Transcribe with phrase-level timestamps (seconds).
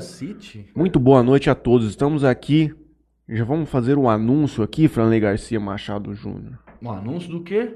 [0.00, 0.66] City?
[0.76, 1.88] Muito boa noite a todos.
[1.88, 2.74] Estamos aqui.
[3.26, 6.58] Já vamos fazer um anúncio aqui, Franley Garcia Machado Júnior.
[6.82, 7.74] Um anúncio do quê?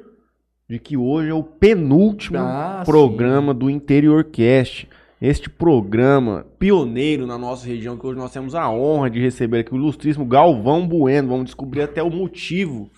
[0.68, 4.86] De que hoje é o penúltimo Ah, programa do Interior Cast.
[5.22, 9.72] Este programa pioneiro na nossa região, que hoje nós temos a honra de receber aqui
[9.72, 11.28] o ilustríssimo Galvão Bueno.
[11.30, 12.90] Vamos descobrir até o motivo.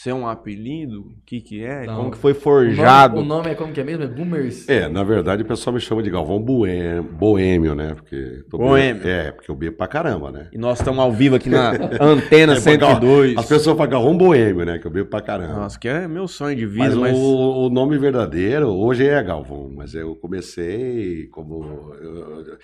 [0.00, 1.96] Se é um apelido, o que que é, Não.
[1.96, 3.16] como que foi O forjado.
[3.16, 4.04] nome, o nome é como que é mesmo?
[4.04, 4.68] É Boomers?
[4.68, 7.94] É, na verdade o pessoal me chama de Galvão Boêmio, boêmio né?
[7.96, 9.02] Porque tô Boêmio.
[9.02, 10.46] bebo- É, porque eu bebo pra caramba, né?
[10.52, 13.36] E nós estamos ao vivo aqui na Antena É, Gal- 102.
[13.38, 14.78] As pessoas falam Galvão Boêmio, né?
[14.78, 15.54] Que eu bebo pra caramba.
[15.54, 17.16] Nossa, que é meu sonho de vida, mas, mas...
[17.18, 21.92] O, o nome verdadeiro hoje é Galvão, mas eu comecei como.
[22.00, 22.56] eu-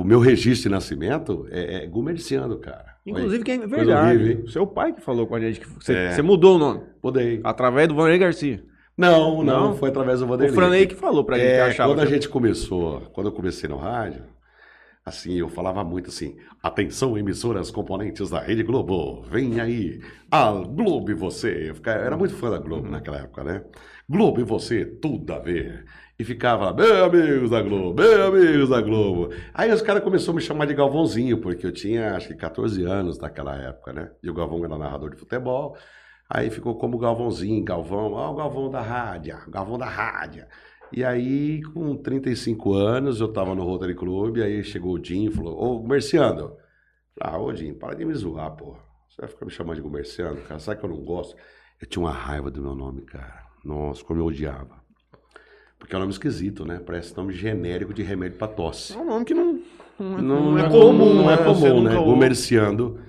[0.00, 2.96] o meu registro de nascimento é, é Gumerciano, cara.
[3.04, 4.16] Inclusive, que é verdade.
[4.16, 6.10] horrível, seu pai que falou com a gente que você, É.
[6.12, 6.80] você mudou o nome.
[7.00, 7.40] Podei.
[7.44, 8.64] Através do Vanderlei Garcia.
[8.96, 9.76] Não, não, Não?
[9.76, 10.54] foi através do O Vanderlei.
[10.54, 11.92] Franley que falou pra gente que É, achava.
[11.92, 14.22] quando a que- gente começou, quando eu comecei no rádio,
[15.04, 21.10] assim, eu falava muito assim, atenção emissoras componentes da Rede Globo, vem aí, a Globo
[21.10, 21.70] e você.
[21.70, 23.62] Eu, ficava- eu era muito fã da Globo naquela época, né?
[24.08, 25.84] Globo e você, tudo a ver.
[26.18, 29.30] E ficava, bem amigos da Globo, bem amigos da Globo.
[29.54, 32.84] Aí os caras começaram a me chamar de Galvãozinho, porque eu tinha acho que 14
[32.84, 34.10] anos naquela época, né?
[34.22, 35.76] E o Galvão era narrador de futebol.
[36.28, 40.44] Aí ficou como Galvãozinho, Galvão, ó, o Galvão da rádio, Galvão da rádio.
[40.92, 45.34] E aí, com 35 anos, eu tava no Rotary Club, aí chegou o Dinho e
[45.34, 46.54] falou, ô, Gumerciando.
[47.18, 48.80] Ah, ô, Dinho, para de me zoar, porra.
[49.08, 51.34] Você vai ficar me chamando de Gumerciando, cara, sabe que eu não gosto?
[51.80, 53.46] Eu tinha uma raiva do meu nome, cara.
[53.64, 54.81] Nossa, como eu odiava.
[55.82, 56.78] Porque é um nome esquisito, né?
[56.78, 58.94] Parece nome genérico de remédio pra tosse.
[58.94, 59.60] É um nome que não,
[59.98, 61.42] não, é- Não, não é comum, não é né?
[61.42, 61.96] Você comum, né?
[61.96, 63.00] Comerciando.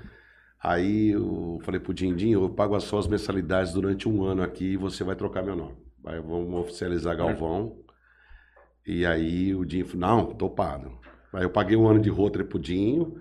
[0.60, 4.78] Aí eu falei pro Dindim, eu pago as suas mensalidades durante um ano aqui e
[4.78, 5.76] você vai trocar meu nome.
[6.04, 7.78] Aí vamos oficializar Galvão.
[8.88, 10.98] E aí o Dinho falou, não, topado.
[11.32, 13.16] Aí eu paguei um ano de Rotary pro Dinho,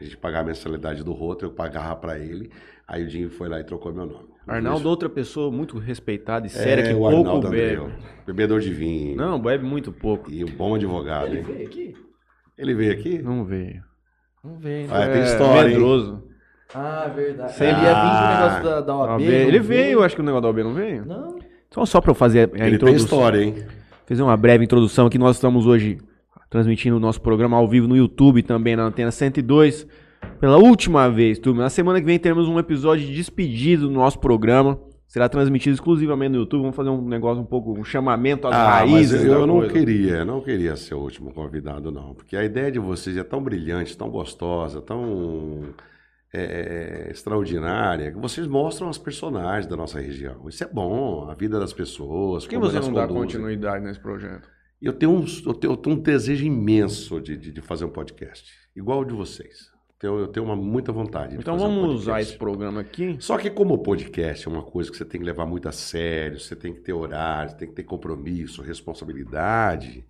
[0.00, 2.50] a gente pagava a mensalidade do Rotary, eu pagava pra ele.
[2.88, 4.28] Aí o Dinho foi lá e trocou meu nome.
[4.46, 7.74] Arnaldo, outra pessoa muito respeitada e séria, é, que o pouco Arnaldo bebe.
[7.74, 7.90] Andreu,
[8.26, 9.16] bebedor de vinho.
[9.16, 10.30] Não, bebe muito pouco.
[10.30, 11.44] E um bom advogado, Ele hein?
[11.44, 11.94] veio aqui?
[12.56, 13.18] Ele veio aqui?
[13.22, 13.82] Não veio.
[14.44, 14.88] Não veio.
[14.92, 15.12] Ah, né?
[15.14, 15.74] tem história, hein?
[15.74, 16.22] medroso.
[16.74, 17.52] Ah, verdade.
[17.54, 18.34] Sei ele ia vir pro lá.
[18.40, 19.20] negócio da, da OAB.
[19.22, 21.04] Ele veio, acho que o negócio da OB não veio.
[21.04, 21.38] Não.
[21.68, 23.04] Então, só pra eu fazer a Ele tem introdução.
[23.04, 23.54] história, hein?
[24.06, 25.18] fazer uma breve introdução aqui.
[25.18, 25.98] Nós estamos hoje
[26.48, 29.86] transmitindo o nosso programa ao vivo no YouTube também na Antena 102.
[30.40, 31.62] Pela última vez, turma.
[31.62, 34.78] Na semana que vem teremos um episódio de despedida do nosso programa.
[35.08, 36.62] Será transmitido exclusivamente no YouTube.
[36.62, 39.20] Vamos fazer um negócio um pouco, um chamamento às Ah, raízes.
[39.20, 39.72] mas eu, eu não coisa.
[39.72, 42.12] queria, não queria ser o último convidado, não.
[42.14, 45.62] Porque a ideia de vocês é tão brilhante, tão gostosa, tão
[46.34, 50.48] é, extraordinária, que vocês mostram os personagens da nossa região.
[50.48, 52.44] Isso é bom, a vida das pessoas.
[52.44, 54.48] Por que como você elas não dá continuidade nesse projeto?
[54.82, 57.90] Eu tenho, um, eu, tenho, eu tenho um desejo imenso de, de, de fazer um
[57.90, 59.70] podcast, igual o de vocês.
[59.96, 62.02] Então, eu tenho uma, muita vontade de Então um vamos podcast.
[62.02, 63.16] usar esse programa aqui.
[63.18, 66.38] Só que como podcast é uma coisa que você tem que levar muito a sério,
[66.38, 70.04] você tem que ter horário, você tem que ter compromisso, responsabilidade,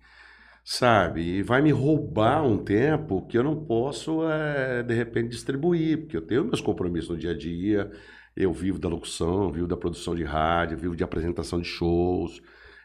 [0.63, 1.21] sabe?
[1.21, 6.17] E vai me roubar um tempo que eu não posso, eh, de repente, distribuir, porque
[6.17, 7.89] eu tenho meus compromissos no dia a dia,
[8.35, 12.41] eu vivo da locução, vivo da produção de rádio, vivo de apresentação de shows,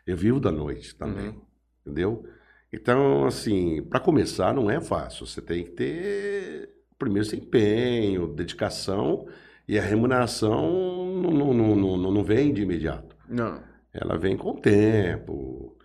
[0.06, 1.42] eu vivo da noite também, Uhum.
[1.84, 2.24] entendeu?
[2.72, 6.70] Então, assim, para começar não é fácil, você tem que ter
[7.02, 9.26] primeiro esse empenho, dedicação
[9.66, 13.16] e a remuneração não, não, não, não, não vem de imediato.
[13.28, 13.60] Não.
[13.92, 15.76] Ela vem com o tempo,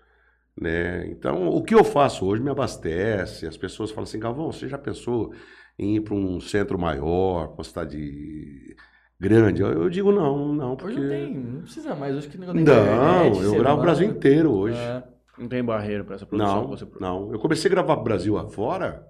[0.59, 1.07] né?
[1.07, 3.47] Então, o que eu faço hoje me abastece.
[3.47, 5.33] As pessoas falam assim, Galvão, você já pensou
[5.77, 8.75] em ir para um centro maior, para uma cidade
[9.19, 9.61] grande?
[9.61, 11.00] Eu, eu digo não, não, porque...
[11.00, 12.16] Hoje não tem, não precisa mais.
[12.16, 13.81] Hoje que negócio Não, internet, eu gravo o.
[13.81, 14.77] Brasil inteiro hoje.
[14.77, 15.03] É.
[15.38, 17.31] Não tem barreira pra essa produção Não, que você não.
[17.31, 19.07] Eu comecei a gravar Brasil afora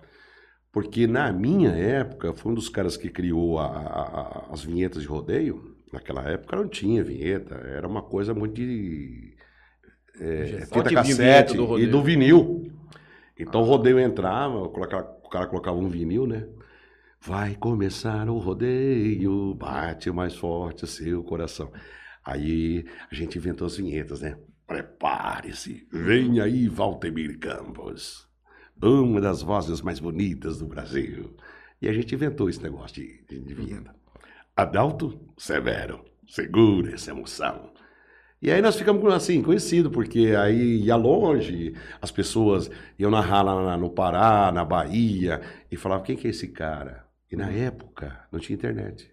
[0.77, 5.01] porque na minha época, foi um dos caras que criou a- a- a- as vinhetas
[5.01, 5.75] de rodeio.
[5.91, 9.33] Naquela época não tinha vinheta, era uma coisa muito de
[10.19, 12.71] é, fita cassete do e do vinil.
[13.39, 16.47] Então o rodeio entrava, colocava- o cara colocava um vinil, né?
[17.19, 21.71] Vai começar o rodeio, bate mais forte o seu coração.
[22.23, 24.37] Aí a gente inventou as vinhetas, né?
[24.67, 28.26] Prepare-se, vem aí Valtemir Campos,
[28.81, 31.35] uma das vozes mais bonitas do Brasil.
[31.81, 33.95] E a gente inventou esse negócio de, de, de vinheta.
[34.55, 37.71] Adalto Severo, segura essa emoção.
[38.41, 43.75] E aí nós ficamos assim, conhecidos, porque aí ia longe, as pessoas iam narrar lá
[43.77, 45.41] no Pará, na Bahia,
[45.71, 47.05] e falavam, quem que é esse cara?
[47.31, 49.11] E na época não tinha internet.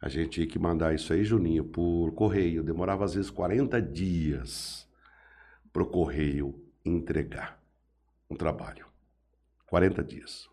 [0.00, 2.62] A gente tinha que mandar isso aí, Juninho, por correio.
[2.62, 4.88] Demorava às vezes 40 dias
[5.70, 7.59] para o correio entregar
[8.30, 8.86] um trabalho.
[9.66, 10.48] 40 dias.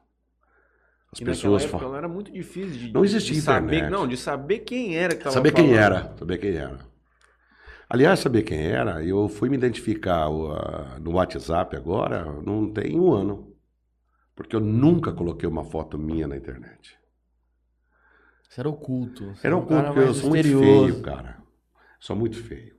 [1.12, 1.89] As E pessoas época falam.
[1.89, 3.91] não era muito difícil de, Não existia de saber, internet.
[3.91, 5.75] não, de saber quem era que tava Saber quem falando.
[5.75, 6.79] era, saber quem era.
[7.89, 10.29] Aliás, saber quem era, eu fui me identificar
[11.00, 13.53] no WhatsApp agora, não tem um ano.
[14.35, 16.97] Porque eu nunca coloquei uma foto minha na internet.
[18.50, 19.35] Você era oculto.
[19.35, 20.59] você Era um cara oculto, porque eu sou muito misterioso.
[20.59, 21.41] feio, cara.
[22.00, 22.75] Sou muito feio.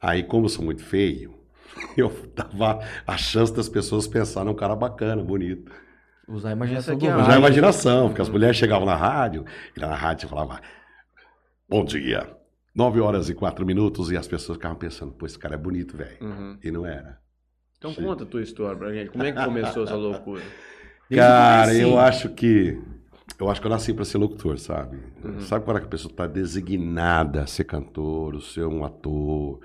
[0.00, 1.39] Aí, como eu sou muito feio,
[1.96, 5.70] eu dava a chance das pessoas pensarem um cara bacana, bonito.
[6.28, 7.32] Usar a imaginação do é a rádio.
[7.32, 9.44] a imaginação, porque as mulheres chegavam na rádio,
[9.76, 10.60] e lá na rádio falava,
[11.68, 12.28] bom dia,
[12.74, 15.96] 9 horas e 4 minutos, e as pessoas ficavam pensando, pô, esse cara é bonito,
[15.96, 16.16] velho.
[16.20, 16.58] Uhum.
[16.62, 17.18] E não era.
[17.78, 18.04] Então Sim.
[18.04, 19.10] conta a tua história pra gente.
[19.10, 20.42] Como é que começou essa loucura?
[21.08, 22.80] Desde Cara, eu acho que.
[23.38, 24.98] Eu acho que eu nasci para ser locutor, sabe?
[25.24, 25.40] Uhum.
[25.40, 29.60] Sabe quando a pessoa está designada a ser cantor, ou ser um ator,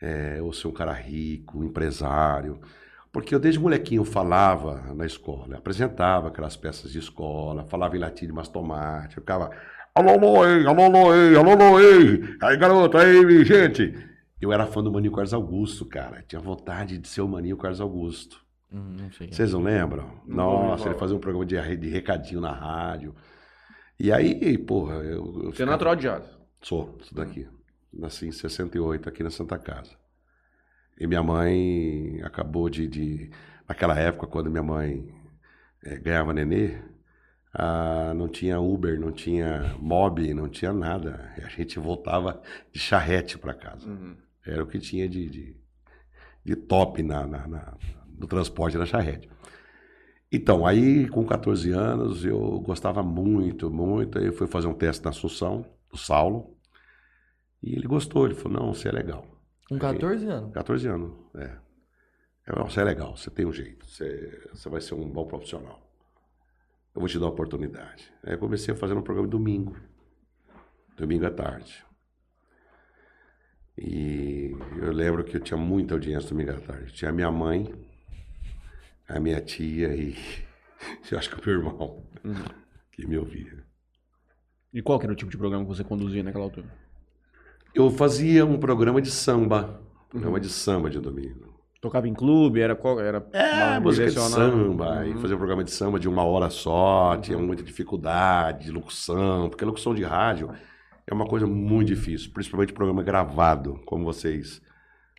[0.00, 2.60] é, ou ser um cara rico, empresário?
[3.12, 8.26] Porque eu desde molequinho falava na escola, apresentava aquelas peças de escola, falava em latim
[8.26, 9.50] de mastomate, eu ficava.
[9.94, 12.22] Alô, alô, ei, alô, alô, ei, alô, alô, ei.
[12.40, 13.92] Aí, garoto, aí, gente.
[14.40, 16.24] Eu era fã do Maninho Carlos Augusto, cara.
[16.26, 18.40] Tinha vontade de ser o Maninho Carlos Augusto.
[18.72, 19.10] Hum, não.
[19.28, 20.08] Vocês não lembram?
[20.24, 23.14] Não Nossa, ele fazia um programa de, de recadinho na rádio.
[23.98, 25.24] E aí, porra, eu.
[25.24, 26.28] eu Você é ficava- natural de Jales.
[26.62, 27.46] Sou, sou daqui.
[27.92, 29.90] Nasci em 68, aqui na Santa Casa.
[30.98, 32.86] E minha mãe acabou de.
[32.86, 33.30] de
[33.68, 35.08] naquela época, quando minha mãe
[35.84, 36.78] eh, ganhava nenê,
[37.54, 41.32] ah, não tinha Uber, não tinha Mob, não tinha nada.
[41.42, 42.40] A gente voltava
[42.72, 43.88] de charrete para casa.
[43.88, 44.16] Uhum.
[44.46, 45.56] Era o que tinha de, de,
[46.44, 47.74] de top na, na, na-
[48.18, 49.28] no transporte da charrete.
[50.32, 54.18] Então, aí com 14 anos eu gostava muito, muito.
[54.18, 56.56] Aí eu fui fazer um teste na Assunção, do Saulo.
[57.62, 59.26] E ele gostou, ele falou, não, você é legal.
[59.68, 60.52] Com 14 anos.
[60.52, 61.58] 14 anos, é.
[62.46, 65.26] Eu, não, você é legal, você tem um jeito, você, você vai ser um bom
[65.26, 65.80] profissional.
[66.94, 68.12] Eu vou te dar uma oportunidade.
[68.24, 69.76] Aí eu comecei a fazer um programa domingo.
[70.96, 71.84] Domingo à tarde.
[73.78, 74.50] E
[74.82, 76.92] eu lembro que eu tinha muita audiência domingo à tarde.
[76.92, 77.72] Tinha a minha mãe,
[79.08, 80.16] a minha tia e
[81.10, 82.04] eu acho que o meu irmão
[82.90, 83.64] que me ouvia.
[84.72, 86.68] E qual que era o tipo de programa que você conduzia naquela altura?
[87.74, 89.80] Eu fazia um programa de samba.
[90.08, 91.50] Programa de samba de domingo.
[91.80, 92.60] Tocava em clube?
[92.60, 93.00] Era qual?
[93.00, 95.06] Era É, música de samba.
[95.06, 95.20] E Uhum.
[95.20, 99.64] fazer um programa de samba de uma hora só, tinha muita dificuldade de locução, porque
[99.64, 100.50] a locução de rádio
[101.06, 104.60] é uma coisa muito difícil, principalmente programa gravado, como vocês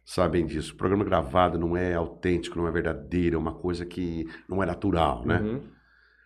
[0.06, 0.75] sabem disso.
[0.75, 5.25] Programa gravado não é autêntico, não é verdadeiro, é uma coisa que não é natural,
[5.25, 5.39] né?
[5.39, 5.62] Uhum.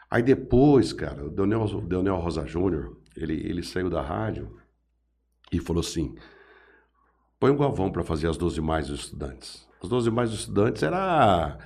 [0.10, 4.54] Aí depois, cara, o o Deonel Rosa Júnior, ele, ele saiu da rádio
[5.52, 6.16] e falou assim:
[7.40, 9.68] põe o Galvão para fazer as 12 mais dos estudantes.
[9.82, 11.58] As 12 mais dos estudantes era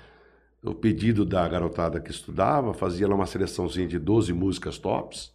[0.64, 5.34] o pedido da garotada que estudava, fazia lá uma seleçãozinha de 12 músicas tops.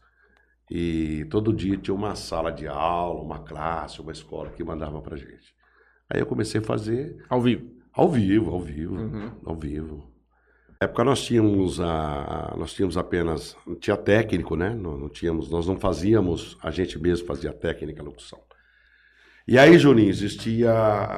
[0.71, 5.17] E todo dia tinha uma sala de aula, uma classe, uma escola que mandava pra
[5.17, 5.55] gente.
[6.09, 7.71] Aí eu comecei a fazer Ao vivo.
[7.93, 9.31] ao vivo, ao vivo, Uhum.
[9.45, 10.11] ao vivo.
[10.85, 14.71] Época nós tínhamos a, nós tínhamos apenas, não tinha técnico, né?
[14.71, 18.41] Não, não tínhamos, nós não fazíamos, a gente mesmo fazia técnica locução.
[19.47, 20.73] E aí, Juninho, existia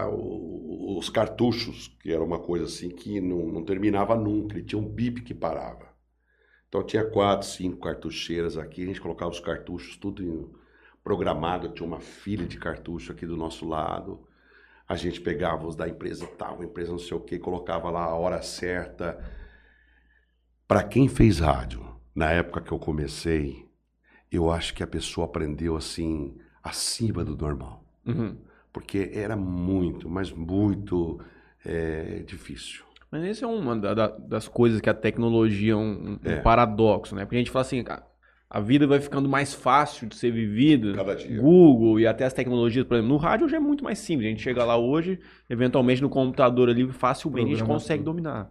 [0.08, 4.88] os cartuchos, que era uma coisa assim que não, não terminava nunca, ele tinha um
[4.88, 5.86] bip que parava.
[6.68, 10.58] Então tinha quatro, cinco cartucheiras aqui, a gente colocava os cartuchos tudo
[11.02, 14.26] programado, tinha uma filha de cartucho aqui do nosso lado.
[14.88, 18.14] A gente pegava os da empresa tal, empresa não sei o que, colocava lá a
[18.14, 19.18] hora certa.
[20.66, 23.66] Para quem fez rádio, na época que eu comecei,
[24.30, 27.84] eu acho que a pessoa aprendeu assim, acima do normal.
[28.06, 28.36] Uhum.
[28.72, 31.20] Porque era muito, mas muito
[31.64, 32.84] é, difícil.
[33.10, 36.36] Mas essa é uma da- da- das coisas que a tecnologia é um, um É.
[36.40, 37.24] paradoxo, né?
[37.24, 38.02] Porque a gente fala assim, a,
[38.50, 40.92] a vida vai ficando mais fácil de ser vivida.
[40.94, 41.40] Cada dia.
[41.40, 44.26] Google e até as tecnologias, por exemplo, no rádio já é muito mais simples.
[44.26, 45.18] A gente chega lá hoje,
[45.48, 48.12] eventualmente no computador ali, facilmente a gente consegue tudo.
[48.12, 48.50] dominar.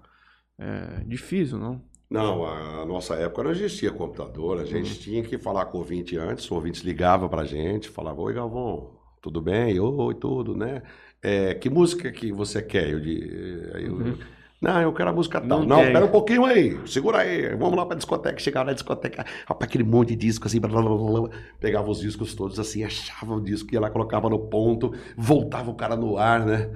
[0.58, 1.82] É difícil, não?
[2.10, 6.16] Não, a nossa época não existia computador, a gente tinha que falar com o ouvinte
[6.18, 9.80] antes, o ouvinte ligava pra gente, falava, oi Galvão, tudo bem?
[9.80, 10.84] Oi, tudo, né?
[11.22, 12.90] É, que música que você quer?
[12.90, 14.18] Eu, aí eu-
[14.62, 15.60] Não, eu quero a música tal.
[15.62, 18.40] Não Não, espera um pouquinho aí, segura aí, vamos lá pra discoteca.
[18.40, 21.30] Chegava na discoteca, rapaz, aquele monte de disco assim, blá, blá, blá, blá.
[21.60, 25.76] pegava os discos todos assim, achava o disco, ia lá, colocava no ponto, voltava o
[25.76, 26.70] cara no ar, né?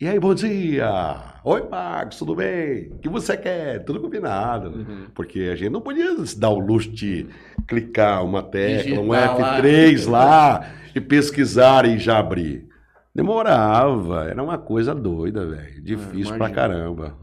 [0.00, 1.35] E aí, bom dia!
[1.48, 2.88] Oi, Marcos, tudo bem?
[2.88, 3.84] O que você quer?
[3.84, 4.68] Tudo combinado.
[4.68, 4.78] né?
[4.78, 5.06] Uhum.
[5.14, 7.24] Porque a gente não podia se dar o luxo de
[7.68, 9.60] clicar uma tecla, um Digitar lá.
[9.62, 12.66] F3 lá e pesquisar e já abrir.
[13.14, 15.80] Demorava, era uma coisa doida, velho.
[15.80, 16.54] Difícil pra imagino.
[16.56, 17.16] caramba.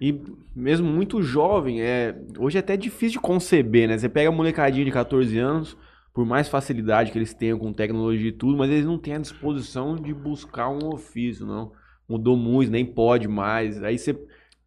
[0.00, 0.16] E
[0.54, 3.98] mesmo muito jovem, é, hoje é até difícil de conceber, né?
[3.98, 5.76] Você pega a molecadinha de 14 anos,
[6.14, 9.18] por mais facilidade que eles tenham com tecnologia e tudo, mas eles não têm a
[9.18, 11.72] disposição de buscar um ofício, não.
[12.08, 13.82] Mudou muito, nem pode mais.
[13.82, 14.16] Aí você,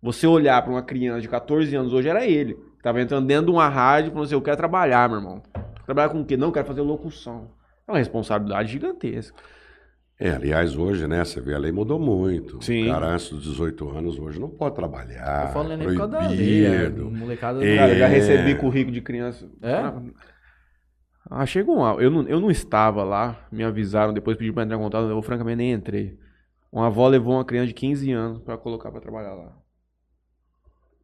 [0.01, 2.58] você olhar para uma criança de 14 anos hoje, era ele.
[2.81, 5.41] Tava entrando dentro de uma rádio e falando assim, eu quero trabalhar, meu irmão.
[5.86, 6.38] Trabalhar com o quê?
[6.38, 7.51] Não, eu quero fazer locução.
[7.88, 9.36] É uma responsabilidade gigantesca.
[10.19, 12.62] É, aliás, hoje, né, você vê, a lei mudou muito.
[12.62, 12.89] Sim.
[12.89, 15.48] O cara antes dos 18 anos hoje não pode trabalhar.
[15.48, 16.65] Eu falo nem por causa da lei.
[16.65, 17.10] é, proibido.
[17.12, 17.65] Molecada.
[17.65, 17.77] É.
[17.77, 19.50] Cara, eu já recebi currículo de criança.
[19.62, 19.93] É?
[21.29, 22.01] Ah, chegou um.
[22.01, 25.22] Eu não, eu não estava lá, me avisaram, depois pedi pra entrar em contato, eu
[25.22, 26.17] francamente nem entrei.
[26.72, 29.58] Uma avó levou uma criança de 15 anos pra colocar pra trabalhar lá.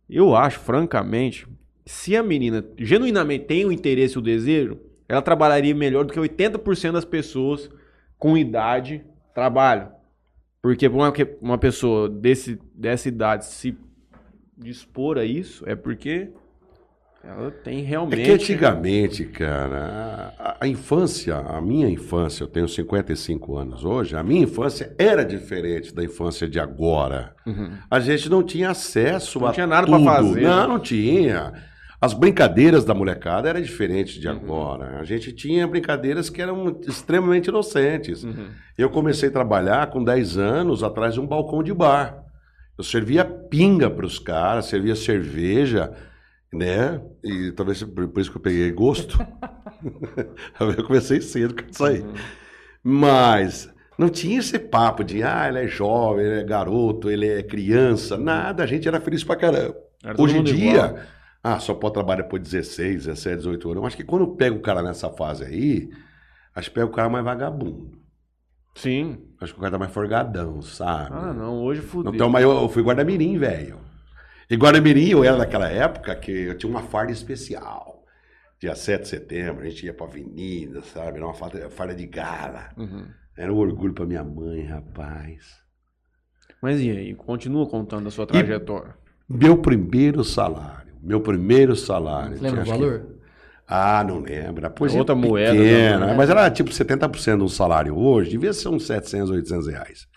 [0.07, 1.47] Eu acho, francamente,
[1.85, 6.19] se a menina genuinamente tem o interesse e o desejo, ela trabalharia melhor do que
[6.19, 7.69] 80% das pessoas
[8.17, 9.03] com idade
[9.33, 9.91] trabalham.
[10.61, 13.77] Porque uma, uma pessoa desse, dessa idade se
[14.57, 16.31] dispor a isso, é porque
[17.27, 18.23] ela tem É realmente.
[18.23, 24.23] que antigamente, cara, a, a infância, a minha infância, eu tenho 55 anos hoje, a
[24.23, 27.33] minha infância era diferente da infância de agora.
[27.45, 27.71] Uhum.
[27.89, 30.05] A gente não tinha acesso Não a tinha nada pra tudo.
[30.09, 30.67] fazer, Não, né?
[30.67, 31.53] não tinha.
[31.99, 34.21] As brincadeiras da molecada eram diferentes Uhum.
[34.21, 34.99] de agora.
[34.99, 38.23] A gente tinha brincadeiras que eram extremamente inocentes.
[38.23, 38.47] Uhum.
[38.77, 42.23] Eu comecei a trabalhar com 10 anos atrás de um balcão de bar.
[42.77, 45.93] Eu servia pinga para os caras, servia cerveja,
[46.55, 47.01] né?
[47.23, 49.17] E talvez por por isso que eu peguei gosto.
[50.59, 52.01] eu comecei cedo com isso aí.
[52.01, 52.13] Uhum.
[52.83, 57.41] Mas não tinha esse papo de, ah, ele é jovem, ele é garoto, ele é
[57.43, 58.17] criança.
[58.17, 59.75] Nada, a gente era feliz pra caramba.
[60.03, 60.99] Era Hoje em dia, igual.
[61.43, 63.81] ah, só pode trabalhar de 16, 17, 18 anos.
[63.81, 65.89] Eu acho que quando pega o cara nessa fase aí,
[66.53, 67.91] acho que pega o cara mais vagabundo.
[68.75, 69.17] Sim.
[69.39, 71.11] Acho que o cara tá mais forgadão, sabe?
[71.13, 72.13] Ah, não, hoje fudeu.
[72.13, 73.79] Então, mas eu, eu fui guarda-mirim, velho.
[74.49, 78.03] E guarda-mirim eu era daquela época que eu tinha uma farda especial.
[78.59, 81.17] Dia 7 de setembro, a gente ia pra avenida, sabe?
[81.17, 82.69] Era uma farda, farda de gala.
[82.77, 83.05] Uhum.
[83.37, 85.57] Era um orgulho pra minha mãe, rapaz.
[86.61, 87.13] Mas e aí?
[87.15, 88.95] Continua contando a sua trajetória.
[89.27, 90.93] Meu primeiro salário.
[91.01, 92.37] Meu primeiro salário.
[92.37, 93.15] Você lembra o acho que- valor?
[93.67, 94.69] Ah, não lembro.
[94.71, 96.13] Pois É outra moeda, pequena, né?
[96.15, 98.29] Mas era tipo 70% do salário hoje.
[98.31, 100.07] Devia ser uns 700, 800 reais.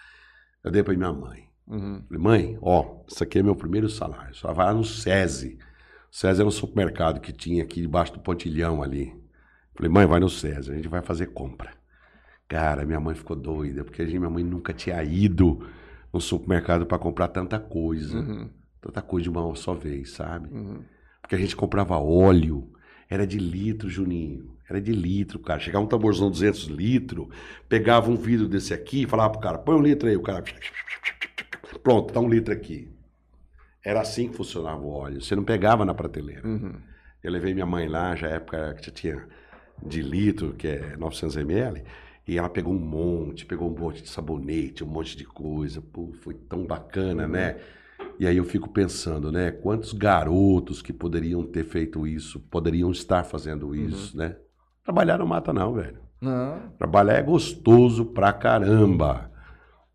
[0.63, 1.48] Eu dei pra minha mãe.
[1.69, 2.03] Uhum.
[2.09, 4.35] Falei, mãe, ó, isso aqui é meu primeiro salário.
[4.35, 5.59] Só vai lá no SESI.
[6.11, 9.15] O SESI era um supermercado que tinha aqui debaixo do pontilhão ali.
[9.75, 11.71] Falei, mãe, vai no SESI, a gente vai fazer compra.
[12.49, 15.67] Cara, minha mãe ficou doida, porque a gente- minha mãe nunca tinha ido
[16.13, 18.19] no supermercado para comprar tanta coisa.
[18.19, 18.49] Uhum.
[18.81, 20.49] Tanta coisa de uma só vez, sabe?
[20.53, 20.81] Uhum.
[21.21, 22.73] Porque a gente comprava óleo,
[23.11, 24.57] era de litro, Juninho.
[24.69, 25.61] Era de litro, cara.
[25.61, 27.27] Chegava um tamborzão 200 litros,
[27.69, 30.17] pegava um vidro desse aqui e falava pro cara, põe um litro aí.
[30.17, 30.43] O cara,
[31.83, 32.91] pronto, tá um litro aqui.
[33.85, 35.21] Era assim que funcionava o óleo.
[35.21, 36.47] Você não pegava na prateleira.
[36.47, 36.75] Uhum.
[37.23, 39.27] Eu levei minha mãe lá, já época que já tinha
[39.85, 41.83] de litro, que é 900 ml,
[42.27, 45.81] e ela pegou um monte, pegou um monte de sabonete, um monte de coisa.
[45.81, 47.57] Pô, foi tão bacana, né?
[48.19, 49.51] E aí eu fico pensando, né?
[49.51, 54.37] Quantos garotos que poderiam ter feito isso, poderiam estar fazendo isso, né?
[54.85, 56.01] Trabalhar não mata não, velho.
[56.21, 56.59] Não.
[56.77, 59.28] Trabalhar é gostoso pra caramba.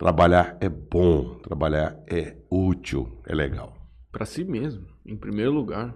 [0.03, 3.73] Trabalhar é bom, trabalhar é útil, é legal.
[4.11, 5.95] Pra si mesmo, em primeiro lugar.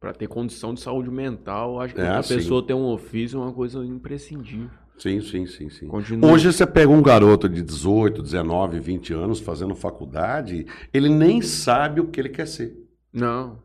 [0.00, 2.34] Pra ter condição de saúde mental, acho que É, a sim.
[2.34, 4.68] pessoa ter um ofício é uma coisa imprescindível.
[4.98, 5.86] Sim, sim, sim, sim.
[5.86, 6.28] Continua.
[6.32, 12.00] Hoje você pega um garoto de 18, 19, 20 anos fazendo faculdade, ele nem sabe
[12.00, 12.76] o que ele quer ser,
[13.12, 13.62] Não.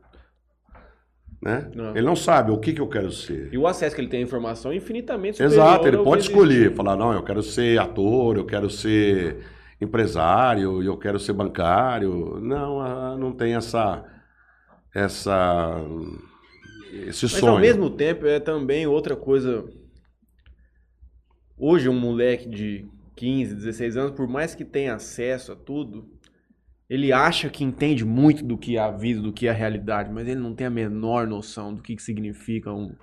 [1.41, 1.70] Né?
[1.75, 1.96] Não.
[1.96, 3.50] Ele não sabe o que, que eu quero ser.
[3.53, 6.56] E o acesso que ele tem à informação é infinitamente superior Exato, ele pode escolher,
[6.56, 6.75] existe.
[6.75, 9.38] falar, não, eu quero ser ator, eu quero ser
[9.79, 12.39] empresário, eu quero ser bancário.
[12.39, 14.03] Não, não tem essa,
[14.94, 15.79] essa,
[16.91, 17.53] esse Mas sonho.
[17.53, 19.63] ao mesmo tempo é também outra coisa.
[21.56, 26.08] Hoje um moleque de 15, 16 anos, por mais que tenha acesso a tudo,
[26.89, 30.10] ele acha que entende muito do que é a vida, do que é a realidade,
[30.12, 32.94] mas ele não tem a menor noção do que, que significa um-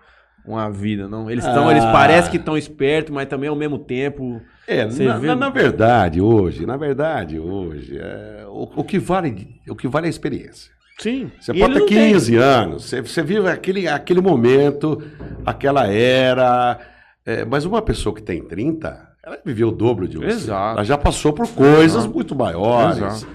[0.46, 1.30] uma vida, não.
[1.30, 1.72] Eles estão, Ah.
[1.72, 4.40] eles parecem que estão espertos, mas também ao mesmo tempo.
[4.66, 9.60] É, na, vê- na- na verdade, hoje, na verdade, hoje, é, o, o que vale,
[9.68, 10.70] o que vale é a experiência.
[10.98, 11.30] Sim.
[11.40, 12.12] Você E pode ter não tem.
[12.12, 15.02] 15 anos, você, você vive aquele, aquele momento,
[15.44, 16.78] aquela era.
[17.26, 20.26] é, mas uma pessoa que tem 30, ela viveu o dobro de você.
[20.26, 20.76] Exato.
[20.76, 22.14] Ela já passou por coisas Exato.
[22.14, 23.26] muito maiores, Exato.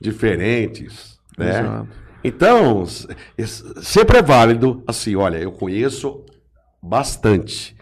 [0.00, 1.18] Diferentes.
[1.36, 1.60] Né?
[1.60, 1.88] Exato.
[2.22, 2.84] Então,
[3.80, 6.24] sempre é válido, assim, olha, eu conheço
[6.82, 7.76] bastante,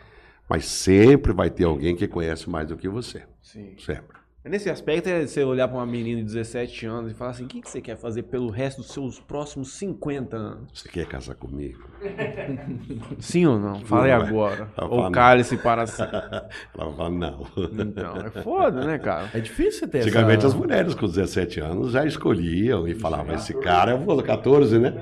[0.49, 3.23] mas sempre vai ter alguém que conhece mais do que você.
[3.42, 3.75] Sim.
[3.78, 4.15] Sempre.
[4.49, 7.49] Nesse aspecto é você olhar pra uma menina de 17 anos e falar assim: o
[7.49, 10.71] que, que você quer fazer pelo resto dos seus próximos 50 anos?
[10.73, 11.88] Você quer casar comigo?
[13.19, 13.81] Sim ou não?
[13.81, 14.29] Fala aí Não, é.
[14.29, 14.71] agora.
[14.79, 16.17] Ou fala, cale-se para sempre.
[16.79, 17.47] Ela vai falar, não.
[17.73, 19.31] Então, é foda, né, cara?
[19.35, 20.49] É difícil você ter Antigamente essa...
[20.49, 24.95] as mulheres com 17 anos já escolhiam e falavam, esse cara, eu vou 14, né?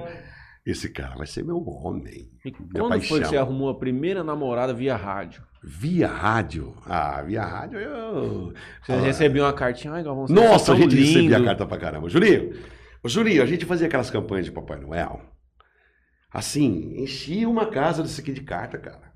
[0.65, 2.31] Esse cara vai ser meu homem.
[2.45, 3.29] E Minha quando foi que paixão.
[3.29, 5.43] você arrumou a primeira namorada via rádio?
[5.66, 6.75] Via rádio.
[6.85, 8.52] Ah, via rádio eu.
[8.83, 11.44] Você Ah, recebeu uma cartinha, ai, Galvão, você Nossa, é a gente recebia a lindo.
[11.44, 12.09] carta pra caramba.
[12.11, 12.52] Julinho,
[13.04, 15.23] Julinho, a gente fazia aquelas campanhas de Papai Noel.
[16.30, 19.14] Assim, enchia uma casa desse aqui de carta, cara.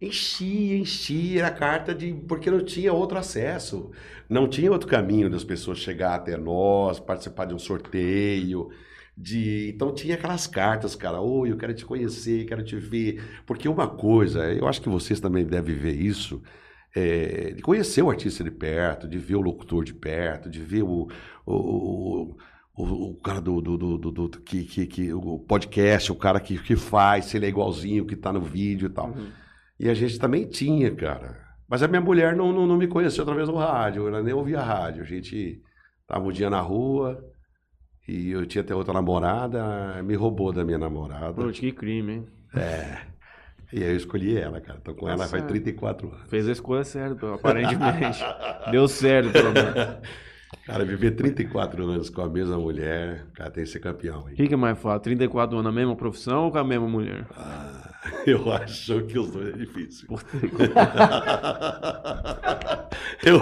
[0.00, 2.12] Enchia, enchia, era carta de.
[2.28, 3.90] Porque não tinha outro acesso.
[4.28, 8.68] Não tinha outro caminho das pessoas chegar até nós, participar de um sorteio.
[9.16, 9.70] De...
[9.74, 11.20] Então tinha aquelas cartas, cara.
[11.20, 13.22] Oi, eu quero te conhecer, quero te ver.
[13.46, 16.42] Porque uma coisa, eu acho que vocês também devem ver isso.
[16.94, 20.82] é, de conhecer o artista de perto, de ver o locutor de perto, de ver
[20.82, 21.08] o,
[21.46, 22.34] o,
[22.76, 26.40] o, o- cara do, do, do, do- do- que, que, que- o podcast, o cara
[26.40, 29.08] que, que faz, se ele é igualzinho que tá no vídeo e tal.
[29.10, 29.28] Uhum.
[29.78, 31.38] E a gente também tinha, cara.
[31.68, 34.60] Mas a minha mulher não, não, não me conheceu através do rádio, ela nem ouvia
[34.60, 35.02] rádio.
[35.02, 35.60] A gente
[36.06, 37.22] tava um dia na rua
[38.08, 41.32] e eu tinha até outra namorada, me roubou da minha namorada.
[41.34, 42.26] Putz, que crime, hein?
[43.72, 44.78] E aí eu escolhi ela, cara.
[44.82, 45.48] Tô com Tá ela faz certo.
[45.48, 46.28] 34 anos.
[46.28, 48.24] Fez a escolha certa, aparentemente.
[48.70, 49.96] Deu certo, pelo menos.
[50.64, 54.22] Cara, viver 34 anos com a mesma mulher, cara, tem que ser campeão.
[54.24, 54.36] O Hein?
[54.36, 55.00] que, que é mais fácil?
[55.00, 57.26] 34 anos na mesma profissão ou com a mesma mulher?
[57.36, 57.90] Ah,
[58.26, 60.08] eu acho que os dois é difícil.
[63.24, 63.40] eu,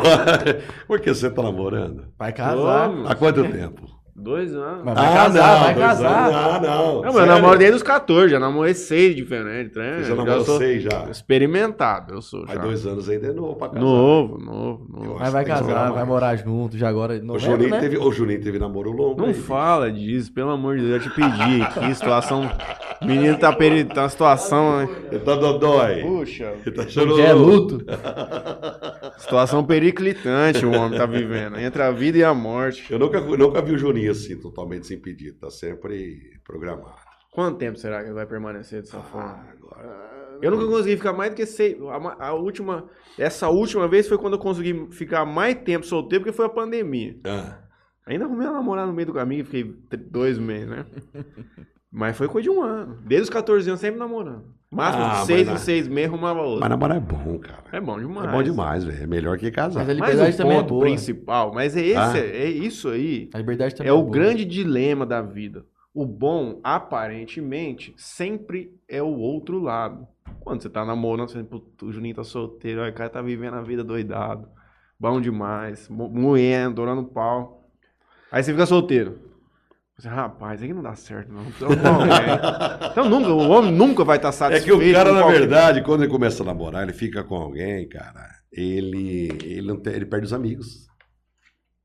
[0.86, 2.06] por que você tá namorando?
[2.18, 2.90] Vai casar.
[3.06, 3.86] Há quanto tempo?
[4.16, 4.84] Dois anos.
[4.84, 6.28] Mas vai casar, vai dois casar.
[6.28, 6.34] anos.
[6.36, 6.94] Ah, não.
[7.02, 9.96] Não, mas eu namoro desde os 14, já namorei seis diferentes, né?
[9.98, 11.04] Você já namorou seis já?
[11.10, 12.62] experimentado, eu sou Mas já.
[12.62, 13.80] dois anos ainda é novo pra casar.
[13.80, 15.16] Novo, novo, Eu novo.
[15.18, 17.14] Mas vai que que casar, vai morar junto já agora.
[17.14, 17.80] O Novembro, Juninho, né?
[17.80, 19.20] teve, o Juninho teve namoro longo.
[19.20, 19.34] Não aí.
[19.34, 22.48] fala disso, pelo amor de Deus, eu te pedi aqui, situação...
[23.00, 23.84] O menino tá, peri...
[23.84, 24.78] tá uma situação...
[24.78, 24.88] né?
[25.10, 26.02] Ele tá dodói.
[26.02, 27.44] Puxa, Ele tá Já é chorando.
[27.44, 27.84] luto.
[29.18, 32.92] situação periclitante o homem tá vivendo, entre a vida e a morte.
[32.92, 35.38] Eu nunca, nunca vi o Juninho assim, totalmente sem pedido.
[35.38, 36.94] Tá sempre programado.
[37.32, 39.28] Quanto tempo será que ele vai permanecer dessa forma?
[39.28, 40.14] Ah, agora...
[40.40, 41.76] Eu nunca consegui ficar mais do que seis.
[41.82, 42.88] A, a última.
[43.18, 47.16] Essa última vez foi quando eu consegui ficar mais tempo solteiro, porque foi a pandemia.
[47.24, 47.58] Ah,
[48.06, 49.64] Ainda arrumei uma namorada no meio do caminho e fiquei
[50.10, 50.84] dois meses, né?
[51.96, 52.98] Mas foi coisa de um ano.
[53.06, 54.52] Desde os 14 anos, sempre namorando.
[54.70, 56.60] Máximo Ah, de mas seis na- em seis meses arrumava outra.
[56.62, 57.62] mas namorar é bom, cara.
[57.70, 58.28] É bom demais.
[58.28, 59.02] É bom demais, velho.
[59.04, 59.78] É melhor que casar.
[59.80, 60.80] Mas a Mas liberdade o também é ponto boa.
[60.82, 62.18] principal, mas é esse, Ah.
[62.18, 63.30] é isso aí.
[63.32, 64.10] A liberdade também É o boa.
[64.10, 65.64] grande dilema da vida.
[65.94, 70.08] O bom, aparentemente, sempre é o outro lado.
[70.40, 73.62] Quando você tá namorando, você, "Puta, o Juninho tá solteiro, o cara tá vivendo a
[73.62, 74.48] vida doidado.
[74.98, 77.68] Bom demais, mo- moendo, adorando pau.
[78.32, 79.18] Aí você fica solteiro.
[80.02, 81.42] Rapaz, aí não dá certo, não.
[81.46, 82.90] Então, bom, é.
[82.90, 84.78] então nunca, o homem nunca vai estar É satisfeito.
[84.80, 87.88] que o cara, na qualquer- verdade, quando ele começa a namorar, ele fica com alguém,
[87.88, 90.86] cara, ele, ele, não tem- ele perde os amigos.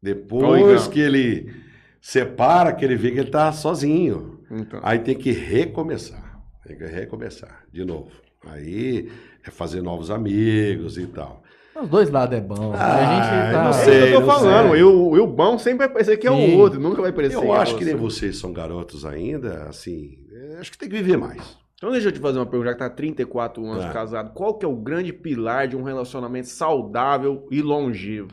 [0.02, 0.90] Depois Obrigado.
[0.90, 1.54] que ele
[2.02, 4.40] separa, que ele vê que ele tá sozinho.
[4.50, 6.40] Então, Aí tem que recomeçar.
[6.66, 8.10] Tem que recomeçar de novo.
[8.46, 9.12] Aí
[9.46, 11.44] é fazer novos amigos e tal.
[11.82, 12.74] Os dois lados é bom.
[12.76, 13.64] Ah, a gente tá...
[13.64, 14.08] não é sei.
[14.10, 14.72] que eu tô falando.
[14.72, 14.82] sei.
[14.82, 16.56] Eu, eu bom sempre vai parecer que é Sim.
[16.56, 20.18] o outro, nunca vai parecer Eu é acho que nem vocês são garotos ainda, assim,
[20.32, 21.58] é, acho que tem que viver mais.
[21.76, 23.94] Então deixa eu te fazer uma pergunta, já que tá 34 anos Tá.
[23.94, 24.34] casado.
[24.34, 28.28] Qual que é o grande pilar de um relacionamento saudável e longevo?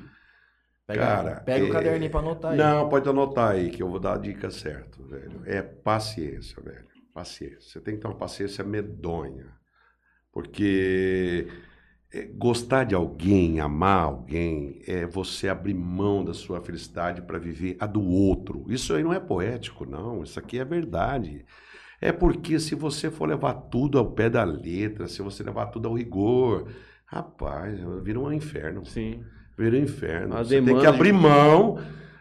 [0.84, 2.58] Pega, Cara, pega é- o caderninho pra anotar aí.
[2.58, 5.42] Não, pode anotar aí que eu vou dar a dica certa, velho.
[5.44, 6.84] É paciência, velho.
[7.14, 7.60] Paciência.
[7.60, 9.46] Você tem que ter uma paciência medonha.
[10.32, 11.52] Porque é,
[12.24, 17.86] gostar de alguém, amar alguém, é você abrir mão da sua felicidade para viver a
[17.86, 18.64] do outro.
[18.68, 20.22] Isso aí não é poético, não.
[20.22, 21.44] Isso aqui é verdade.
[22.00, 25.88] É porque se você for levar tudo ao pé da letra, se você levar tudo
[25.88, 26.66] ao rigor,
[27.06, 28.84] rapaz, vira um inferno.
[28.84, 29.22] Sim.
[29.56, 30.36] Vira um inferno.
[30.36, 31.78] A Você tem que é- abrir mão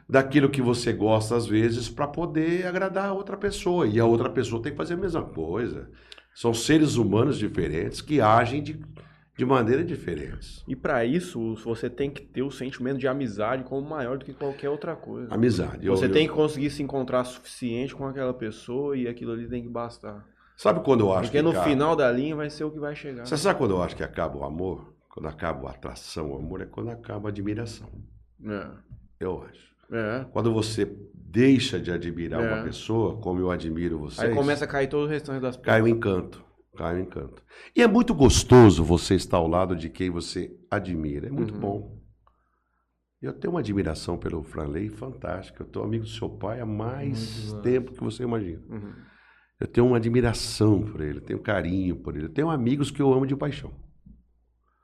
[0.08, 3.88] daquilo que você gosta às vezes para poder agradar a outra pessoa.
[3.88, 5.90] E a outra pessoa tem que fazer a mesma coisa.
[6.34, 8.80] São seres humanos diferentes que agem de,
[9.38, 10.64] de maneira diferentes.
[10.68, 14.34] E pra isso, você tem que ter o sentimento de amizade como maior do que
[14.34, 15.34] qualquer outra coisa.
[15.34, 15.86] Amizade.
[15.86, 19.48] Eu- Você eu- tem que conseguir se encontrar suficiente com aquela pessoa e aquilo ali
[19.48, 20.26] tem que bastar.
[20.56, 21.66] Sabe quando eu acho Porque que no acaba?
[21.66, 23.26] final da linha vai ser o que vai chegar.
[23.26, 24.94] Você sabe quando eu acho que acaba o amor?
[25.10, 27.90] Quando acaba a atração, o amor é quando acaba a admiração.
[28.46, 28.68] É.
[29.20, 29.76] Eu acho.
[29.92, 30.26] É.
[30.32, 32.54] Quando você deixa de admirar É.
[32.54, 34.30] uma pessoa, como eu admiro vocês.
[34.30, 36.44] Aí começa a cair todo o restante das Cai o encanto.
[36.76, 37.42] Cai o encanto.
[37.76, 41.28] E é muito gostoso você estar ao lado de quem você admira.
[41.28, 41.60] É muito Uhum.
[41.60, 42.02] bom.
[43.22, 45.64] Eu tenho uma admiração pelo Franley fantástica.
[45.64, 48.62] Eu tô amigo do seu pai há mais Muito tempo que você imagina.
[48.70, 48.94] Uhum.
[49.60, 52.26] Eu tenho uma admiração por ele, tenho carinho por ele.
[52.26, 53.72] Eu tenho amigos que eu amo de paixão.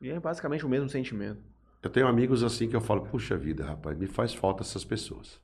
[0.01, 1.41] E é basicamente o mesmo sentimento.
[1.83, 5.39] Eu tenho amigos assim que eu falo, puxa vida, rapaz, me faz falta essas pessoas.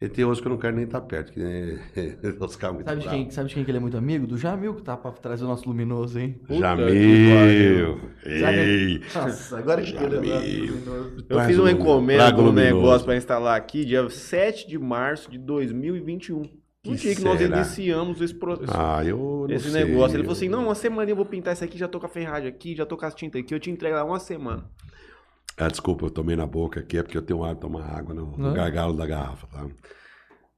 [0.00, 1.76] E tem outros que eu não quero nem estar perto, que né,
[2.38, 4.28] os caras muito Sabe de, quem, sabe de quem que ele é muito amigo?
[4.28, 6.40] Do Jamil, que tá pra trazer o nosso luminoso, hein?
[6.46, 8.00] Puta Jamil!
[8.38, 9.00] Sabe- Ei!
[9.12, 10.32] Nossa, agora que Jamil.
[10.32, 11.16] é luminoso.
[11.16, 12.74] Eu Traz fiz uma encomenda do luminoso.
[12.76, 16.42] negócio para instalar aqui dia 7 de março de 2021.
[16.86, 20.14] No Que dia que nós iniciamos esse, pro- Ah, eu não esse sei, negócio.
[20.14, 22.06] Ele eu- falou assim: não, uma semana eu vou pintar isso aqui, já tô com
[22.06, 24.64] a ferragem aqui, já tô com as tintas aqui, eu te entrego lá uma semana.
[25.58, 28.14] Ah, desculpa, eu tomei na boca aqui, é porque eu tenho ar de tomar água
[28.14, 28.54] no, no Não.
[28.54, 29.66] gargalo da garrafa, tá?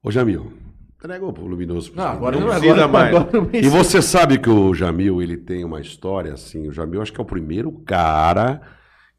[0.03, 0.53] Ô, Jamil,
[0.97, 1.93] entrega o luminoso.
[1.95, 3.17] Não, agora Não não, precisa agora, mais.
[3.17, 3.77] agora não E precisa.
[3.79, 6.69] você sabe que o Jamil, ele tem uma história assim.
[6.69, 8.61] O Jamil, acho que é o primeiro cara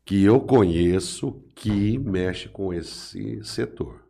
[0.06, 4.02] que eu conheço que mexe com esse setor.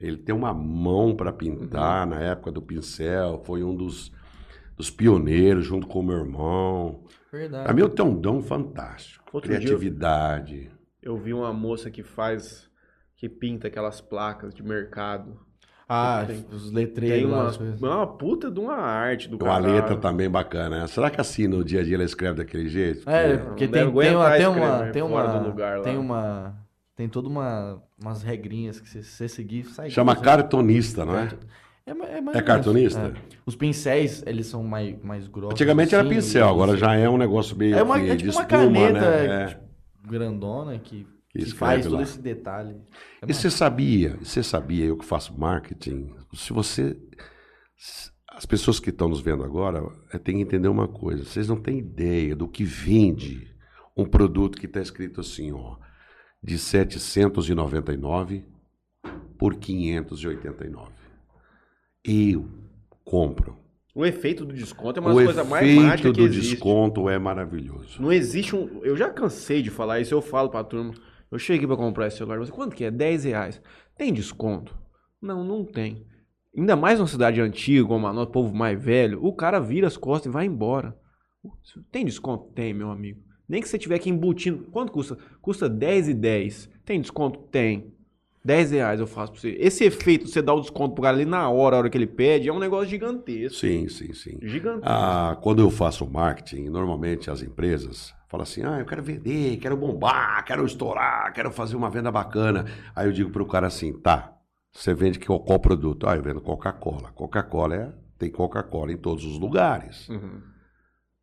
[0.00, 4.12] Ele tem uma mão para pintar na época do pincel, foi um dos,
[4.76, 7.04] dos pioneiros, junto com o meu irmão.
[7.32, 7.66] Verdade.
[7.68, 9.24] Jamil tem um dom fantástico.
[9.32, 9.76] Outro dia
[11.04, 12.68] eu- vi uma moça que faz,
[13.16, 15.38] que pinta aquelas placas de mercado.
[15.88, 17.38] Ah, Tem- os Tem letreiros lá.
[17.40, 17.82] uma, as coisas.
[17.82, 19.74] uma puta de uma arte do Tem uma caralho.
[19.74, 20.80] letra também bacana.
[20.80, 20.86] né?
[20.86, 23.08] Será que assim no dia a dia ela escreve daquele jeito?
[23.08, 25.84] É, Não porque tem, tem, uma, tem uma, tem uma, do lugar lá.
[25.84, 26.56] tem uma,
[26.96, 31.28] tem toda uma, umas regrinhas que se você seguir, sai Chama tudo, cartonista, não é?
[31.86, 32.98] É, é, mais É cartunista?
[33.14, 33.34] é.
[33.44, 35.52] Os pincéis, eles são mais, mais grossos.
[35.52, 38.24] Antigamente era assim, pincel, e- agora já é um negócio meio É, uma, é de
[38.24, 39.26] tipo uma espuma, caneta né?
[39.42, 39.46] É.
[39.48, 39.63] tipo,
[40.06, 42.02] grandona que, Que que faz todo lá.
[42.02, 42.70] esse detalhe.
[42.70, 46.96] É E mais- você sabia, você sabia, eu que faço marketing, se você.
[48.36, 49.80] As pessoas que estão nos vendo agora
[50.12, 51.24] eh, têm que entender uma coisa.
[51.24, 53.48] Vocês não têm ideia do que vende
[53.96, 55.76] um produto que está escrito assim, ó,
[56.42, 58.44] de 799
[59.38, 60.92] por 589.
[62.04, 62.48] Eu
[63.04, 63.56] compro.
[63.94, 66.50] O efeito do desconto é uma o das coisas mais efeito mágicas que do existe.
[66.50, 68.02] desconto é maravilhoso.
[68.02, 68.80] Não existe um.
[68.82, 70.92] Eu já cansei de falar isso, eu falo pra turma.
[71.30, 72.38] Eu cheguei pra comprar esse celular.
[72.38, 72.90] Você, quanto que é?
[72.90, 73.62] 10 reais.
[73.96, 74.76] Tem desconto?
[75.22, 76.06] Não, não tem.
[76.56, 80.30] Ainda mais numa cidade antiga, como nossa, povo mais velho, o cara vira as costas
[80.30, 80.96] e vai embora.
[81.92, 82.52] Tem desconto?
[82.52, 83.20] Tem, meu amigo.
[83.48, 84.64] Nem que você tiver que embutindo.
[84.70, 85.16] Quanto custa?
[85.40, 86.70] Custa 10 e 10.
[86.84, 87.40] Tem desconto?
[87.50, 87.93] Tem.
[88.44, 89.56] 10 reais eu faço pra você.
[89.58, 92.06] Esse efeito, você dá o desconto pro cara ali na hora, a hora que ele
[92.06, 93.58] pede, é um negócio gigantesco.
[93.58, 94.38] Sim, sim, sim.
[94.42, 94.86] Gigantesco.
[94.86, 99.76] Ah, quando eu faço marketing, normalmente as empresas falam assim: ah, eu quero vender, quero
[99.76, 102.66] bombar, quero estourar, quero fazer uma venda bacana.
[102.94, 104.36] Aí eu digo para o cara assim: tá,
[104.70, 106.06] você vende qual, qual produto?
[106.06, 107.12] Ah, eu vendo Coca-Cola.
[107.14, 110.06] Coca-Cola é, tem Coca-Cola em todos os lugares.
[110.10, 110.42] Uhum.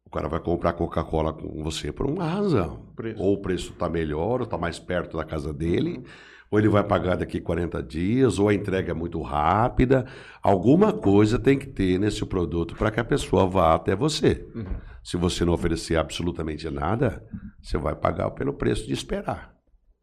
[0.03, 2.87] O cara vai comprar Coca-Cola com você por uma razão.
[2.95, 3.21] Preço.
[3.21, 6.03] Ou o preço está melhor, ou está mais perto da casa dele,
[6.51, 10.05] ou ele vai pagar daqui 40 dias, ou a entrega é muito rápida.
[10.43, 14.45] Alguma coisa tem que ter nesse produto para que a pessoa vá até você.
[14.53, 14.65] Uhum.
[15.01, 17.25] Se você não oferecer absolutamente nada,
[17.61, 19.55] você vai pagar pelo preço de esperar.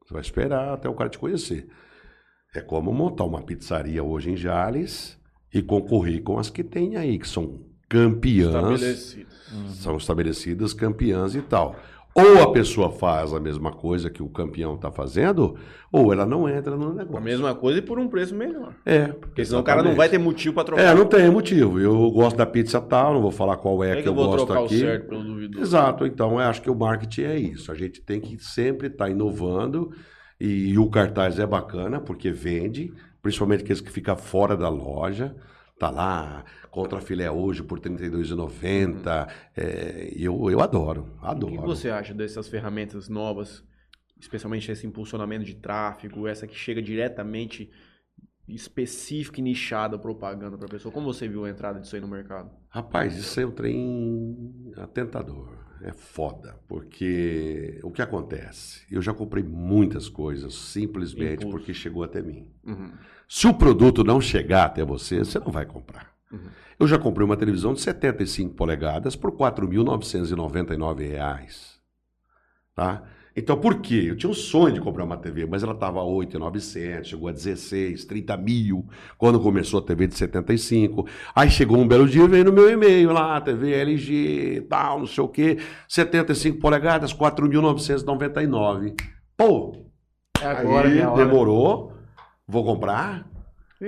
[0.02, 1.68] Você vai esperar até o cara te conhecer.
[2.54, 5.20] É como montar uma pizzaria hoje em Jales
[5.52, 9.30] e concorrer com as que tem aí, que são campeãs Estabelecido.
[9.74, 11.76] são estabelecidas campeãs e tal.
[12.18, 15.57] Ou a pessoa faz a mesma coisa que o campeão está fazendo,
[15.92, 17.16] ou ela não entra no negócio.
[17.18, 18.74] A mesma coisa e por um preço melhor.
[18.85, 20.83] É, Porque senão o cara não vai ter motivo pra trocar.
[20.83, 21.78] É, não tem motivo.
[21.78, 24.12] Eu gosto da pizza tal, não vou falar qual é Como que, é que eu
[24.12, 24.74] eu gosto aqui.
[24.74, 25.61] o certo?
[25.61, 27.70] Exato, então eu acho que o marketing é isso.
[27.70, 29.90] A gente tem que sempre estar inovando
[30.40, 35.35] e, o cartaz é bacana porque vende, principalmente aqueles que ficam fora da loja.
[35.78, 39.28] Tá lá, contra filé hoje por R$ 32,90.
[39.56, 41.52] É, eu, eu adoro, O adoro.
[41.52, 43.62] que você acha dessas ferramentas novas,
[44.18, 47.70] especialmente esse impulsionamento de tráfego, essa que chega diretamente
[48.48, 50.92] específica e nichada propaganda para a pessoa?
[50.92, 52.50] Como você viu a entrada disso aí no mercado?
[52.70, 55.56] Rapaz, isso é um trem atentador.
[55.80, 58.84] É foda, porque o que acontece?
[58.90, 61.56] Eu já comprei muitas coisas simplesmente Impulso.
[61.56, 62.50] porque chegou até mim.
[62.64, 62.90] Uhum.
[63.28, 66.10] Se o produto não chegar até você, você não vai comprar.
[66.32, 66.48] Uhum.
[66.80, 71.78] Eu já comprei uma televisão de 75 polegadas por 4.999 reais.
[72.74, 73.02] Tá?
[73.36, 74.06] Então, por quê?
[74.08, 77.32] Eu tinha um sonho de comprar uma TV, mas ela estava a 8.900, chegou a
[77.32, 78.86] 16, 30 mil,
[79.16, 81.06] quando começou a TV de 75.
[81.34, 85.22] Aí chegou um belo dia, veio no meu e-mail lá, TV LG, tal, não sei
[85.22, 88.94] o quê, 75 polegadas, 4.999.
[89.36, 89.76] Pô,
[90.40, 91.24] É agora, aí minha hora.
[91.24, 91.92] demorou,
[92.48, 93.28] vou comprar.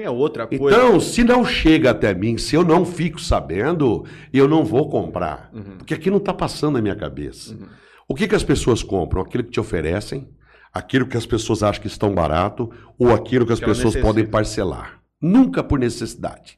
[0.06, 0.76] A outra coisa.
[0.76, 5.50] Então, se não chega até mim, se eu não fico sabendo, eu não vou comprar.
[5.52, 5.78] Uhum.
[5.78, 7.54] Porque aqui não está passando na minha cabeça.
[7.54, 7.66] Uhum.
[8.06, 9.22] O que, que as pessoas compram?
[9.22, 10.28] Aquilo que te oferecem,
[10.72, 13.96] aquilo que as pessoas acham que estão barato ou aquilo que as Que ela pessoas
[13.96, 15.00] podem parcelar.
[15.20, 16.56] Nunca por necessidade.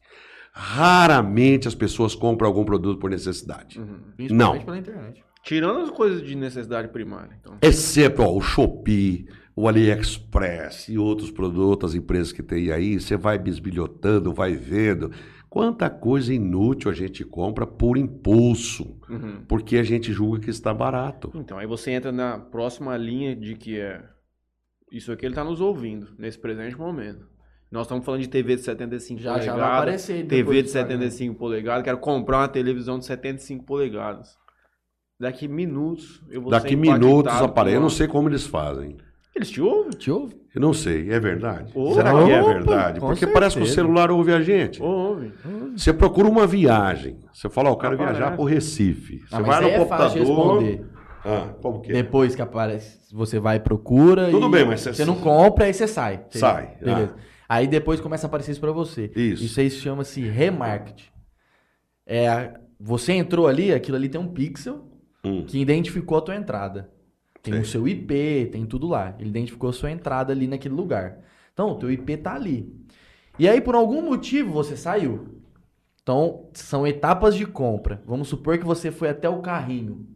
[0.52, 3.80] Raramente as pessoas compram algum produto por necessidade.
[4.16, 4.64] Principalmente Não.
[4.64, 5.24] pela internet.
[5.42, 7.36] Tirando as coisas de necessidade primária.
[7.40, 7.56] Então.
[7.62, 13.16] Exceto ó, o Shopee, o AliExpress e outros produtos, as empresas que tem aí, você
[13.16, 15.10] vai bisbilhotando, vai vendo.
[15.48, 19.44] Quanta coisa inútil a gente compra por impulso, Uhum.
[19.46, 21.30] porque a gente julga que está barato.
[21.34, 24.02] Então, aí você entra na próxima linha de que é.
[24.90, 27.26] Isso aqui ele tá nos ouvindo, nesse presente momento.
[27.70, 29.60] Nós estamos falando de TV de 75 Já, polegadas.
[29.60, 30.26] já vai aparecer.
[30.26, 30.98] TV de do Instagram.
[30.98, 31.82] 75 polegadas.
[31.84, 34.36] Quero comprar uma televisão de 75 polegadas.
[35.18, 37.76] Daqui minutos eu vou Daqui ser minutos aparece.
[37.76, 38.96] Eu não sei como eles fazem.
[39.34, 39.90] Eles te ouvem?
[39.92, 40.36] Te ouve?
[40.54, 41.72] Eu não sei, é verdade?
[41.74, 41.94] Opa!
[41.94, 43.00] Será que é verdade?
[43.00, 43.74] com Porque parece que o certeza.
[43.74, 44.82] celular ouve a gente.
[44.82, 45.32] Ouve.
[45.74, 47.18] Você procura uma viagem.
[47.32, 48.18] Você fala, ó, eu quero Aparece.
[48.18, 49.20] viajar pro Recife.
[49.20, 50.18] Você Ah, vai no é computador.
[50.18, 50.86] responder.
[51.24, 51.94] Ah, como que é?
[51.94, 54.30] Depois que aparece, você vai e procura.
[54.30, 56.24] Tudo e bem, mas você- você não compra, aí você sai.
[56.28, 57.14] Você- Sai, Beleza.
[57.48, 59.10] Aí depois começa a aparecer isso pra você.
[59.16, 59.44] Isso.
[59.44, 61.06] Isso aí chama-se remarketing.
[62.06, 64.84] É, você entrou ali, aquilo ali tem um pixel
[65.24, 65.44] Hum.
[65.46, 66.90] que identificou a tua entrada.
[67.42, 67.62] Tem Sei.
[67.62, 69.14] o seu IP, tem tudo lá.
[69.18, 71.18] Ele identificou a sua entrada ali naquele lugar.
[71.52, 72.72] Então, o teu IP tá ali.
[73.38, 75.40] E aí, por algum motivo, você saiu.
[76.02, 78.00] Então, são etapas de compra.
[78.06, 80.06] Vamos supor que você foi até o carrinho.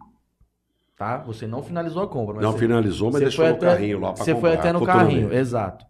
[0.97, 1.19] Tá?
[1.19, 2.41] Você não finalizou a compra.
[2.41, 4.49] Não você- finalizou, mas você deixou até- carrinho lá Você comprar.
[4.51, 5.85] foi até no carrinho, exato.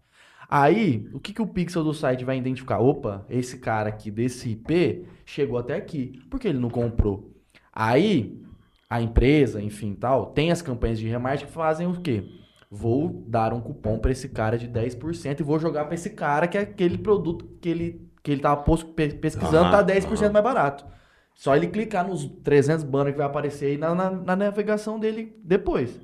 [0.49, 2.79] Aí, o que, que o pixel do site vai identificar?
[2.79, 6.19] Opa, esse cara aqui desse IP chegou até aqui.
[6.29, 7.31] Por que ele não comprou?
[7.71, 8.41] Aí,
[8.89, 12.23] a empresa, enfim, tal, tem as campanhas de remarketing que fazem o quê?
[12.69, 16.47] Vou dar um cupom para esse cara de 10% e vou jogar para esse cara
[16.47, 18.61] que é aquele produto que ele, que ele tava
[18.95, 20.31] pe- pesquisando, tá 10% aham.
[20.33, 20.85] mais barato.
[21.33, 25.35] Só ele clicar nos 300 banners que vai aparecer aí na, na, na navegação dele
[25.43, 25.99] depois.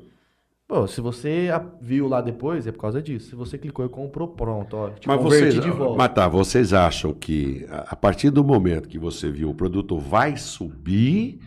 [0.68, 1.50] Pô, se você
[1.82, 3.30] viu lá depois, é por causa disso.
[3.32, 4.92] Se você clicou e comprou, pronto, ó.
[5.06, 5.98] Mas vocês, de volta.
[5.98, 10.38] mas tá, vocês acham que a partir do momento que você viu o produto vai
[10.38, 11.40] subir?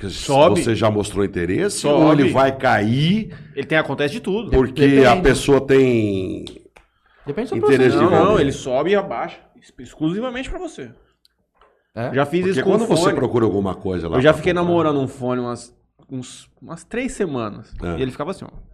[0.00, 0.62] Porque Sobe.
[0.62, 1.80] Você já mostrou interesse?
[1.80, 2.04] Sobe.
[2.04, 4.50] Ou ele vai cair Ele tem acontece de tudo.
[4.50, 5.06] porque Depende.
[5.06, 6.44] a pessoa tem.
[7.26, 8.10] Depende do seu interesse processo.
[8.10, 9.38] de Não, não, ele sobe e abaixa.
[9.78, 10.90] exclusivamente pra você.
[11.94, 12.14] É?
[12.14, 14.16] Já fiz Porque isso com quando o você procura alguma coisa lá.
[14.16, 15.76] Eu já fiquei comprar, namorando um fone umas,
[16.10, 17.74] uns, umas três semanas.
[17.82, 17.98] É.
[17.98, 18.70] E ele ficava assim, ó.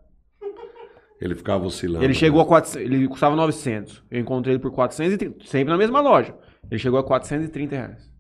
[1.21, 2.05] Ele ficava oscilando.
[2.05, 2.19] Ele né?
[2.19, 4.05] chegou a 400, ele custava 900.
[4.11, 6.35] Eu encontrei ele por 430, sempre na mesma loja.
[6.71, 8.16] Ele chegou a 430 reais.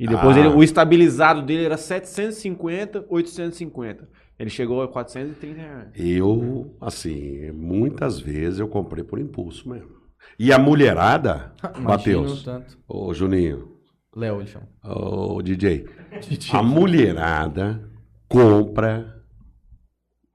[0.00, 0.40] E depois Ah.
[0.40, 4.08] ele- o estabilizado dele era 750, 850.
[4.38, 5.88] Ele chegou a 430 reais.
[5.94, 9.90] Eu, assim, muitas vezes eu comprei por impulso mesmo.
[10.38, 12.46] E a mulherada, Matheus,
[12.88, 13.76] ô Juninho,
[14.16, 14.66] Léo, ele chama.
[14.82, 15.84] ô DJ,
[16.54, 17.86] a mulherada
[18.26, 19.22] compra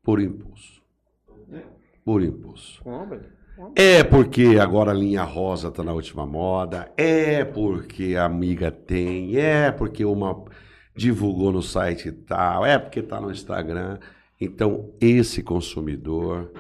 [0.04, 0.75] por impulso.
[2.06, 2.84] Por impulso.
[2.84, 3.34] Compra.
[3.75, 9.37] É porque agora a linha rosa tá na última moda, é porque a amiga tem,
[9.37, 10.43] é porque uma
[10.95, 13.99] divulgou no site e tal, é porque tá no Instagram.
[14.39, 16.51] Então, esse consumidor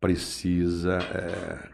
[0.00, 1.68] precisa é,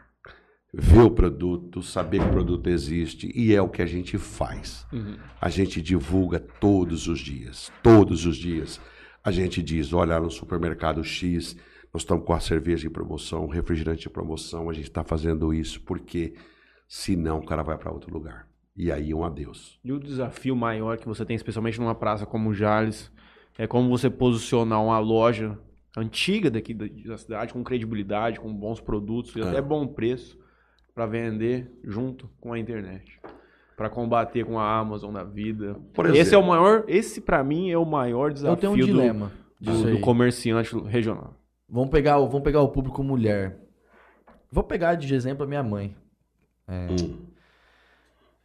[0.72, 4.87] ver o produto, saber que o produto existe, e é o que a gente faz.
[4.92, 5.16] Uhum.
[5.40, 8.81] A gente divulga todos os dias, todos os dias.
[9.24, 11.57] A gente diz, olha, no supermercado X,
[11.92, 15.53] nós estamos com a cerveja em promoção, o refrigerante em promoção, a gente está fazendo
[15.55, 16.35] isso porque
[16.87, 18.46] senão o cara vai para outro lugar.
[18.77, 19.79] E aí um adeus.
[19.85, 23.11] E o desafio maior que você tem, especialmente numa praça como Jales,
[23.59, 25.59] é como você posicionar uma loja
[25.96, 29.48] antiga daqui da, da cidade, com credibilidade, com bons produtos e É.
[29.48, 30.38] até bom preço,
[30.94, 33.18] para vender junto com a internet.
[33.77, 35.77] Para combater com a Amazon da vida.
[35.94, 36.44] Por esse é exemplo.
[36.44, 39.90] o maior, esse para mim é o maior Eu desafio tenho um do- dilema do,
[39.92, 41.35] do comerciante regional.
[41.68, 43.59] Vamos pegar, o- vamos pegar o público mulher.
[44.50, 45.94] Vou pegar de exemplo a minha mãe.
[46.68, 47.16] Hum.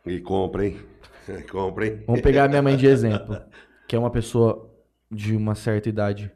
[0.05, 0.77] E comprem,
[1.51, 2.03] comprem.
[2.05, 3.39] Vamos pegar a minha mãe de exemplo.
[3.87, 4.69] Que é uma pessoa
[5.09, 6.31] de uma certa idade.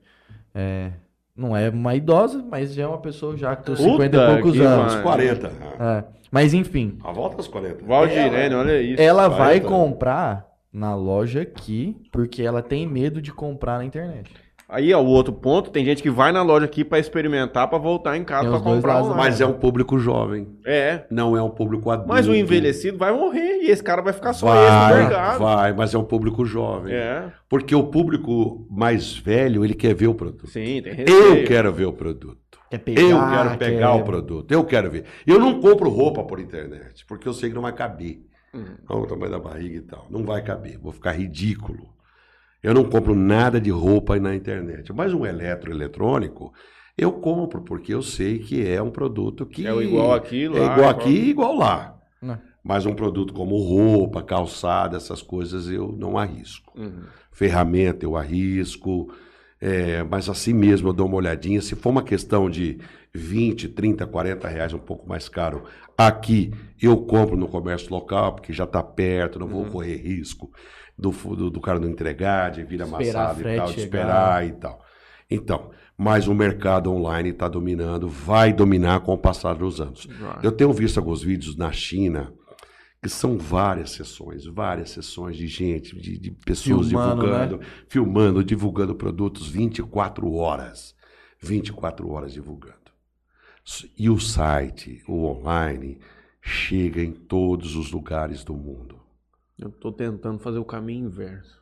[0.56, 0.92] É,
[1.36, 4.34] não é uma idosa, mas já é uma pessoa já que tem Puta 50 e
[4.42, 4.94] poucos anos.
[4.96, 5.48] Uns 40.
[5.48, 7.86] É, mas enfim, A volta aos 40.
[7.86, 9.02] Valdirene, olha isso.
[9.02, 9.68] ela vai 40.
[9.68, 14.32] comprar na loja aqui porque ela tem medo de comprar na internet.
[14.70, 17.78] Aí, ó, o outro ponto, tem gente que vai na loja aqui para experimentar, para
[17.78, 19.24] voltar em casa para comprar lados, online.
[19.30, 22.10] Mas é um público jovem, É, não é um público adulto.
[22.10, 25.40] Mas o envelhecido vai morrer e esse cara vai ficar só esse no vai, mercado.
[25.40, 26.94] vai, mas é um público jovem.
[26.94, 30.48] É, Porque o público mais velho, ele quer ver o produto.
[30.48, 31.48] sim, tem Eu receio.
[31.48, 32.38] quero ver o produto.
[32.70, 34.52] Quer pegar, Eu quero pegar quer- o produto.
[34.52, 35.06] Eu quero ver.
[35.26, 38.20] Eu não compro roupa por internet, porque eu sei que não vai caber.
[38.54, 38.66] Uhum.
[38.90, 40.06] Olha o tamanho da barriga e tal.
[40.10, 40.78] Não vai caber.
[40.78, 41.88] Vou ficar ridículo.
[42.62, 44.92] Eu não compro nada de roupa aí na internet.
[44.92, 46.54] Mas um eletroeletrônico,
[46.98, 49.68] eu compro, porque eu sei que é um produto que.
[49.68, 52.00] É igual aqui, É lá, igual aqui e igual lá.
[52.22, 52.40] Né?
[52.64, 56.74] Mas um produto como roupa, calçada, essas coisas eu não arrisco.
[56.78, 57.04] Uhum.
[57.32, 59.14] Ferramenta eu arrisco,
[59.62, 61.62] é, mas assim mesmo eu dou uma olhadinha.
[61.62, 62.80] Se for uma questão de
[63.14, 65.64] 20, 30, 40 reais, um pouco mais caro,
[65.98, 69.72] aqui eu compro no comércio local, porque já está perto, não vou Uhum.
[69.72, 70.52] correr risco
[70.98, 74.82] do, do, do cara não entregar, de vir amassado e tal, de esperar e tal.
[75.30, 80.06] Então, mas o mercado online está dominando, vai dominar com o passar dos anos.
[80.20, 80.40] Vai.
[80.44, 82.32] Eu tenho visto alguns vídeos na China
[83.02, 88.96] que são várias sessões, várias sessões de gente, de, de pessoas Filmando, divulgando, filmando, divulgando
[88.96, 90.96] produtos 24 horas.
[91.42, 92.87] 24 horas divulgando.
[93.98, 96.00] E o site, o online,
[96.42, 98.98] chega em todos os lugares do mundo.
[99.60, 101.62] Eu tô tentando fazer o caminho inverso.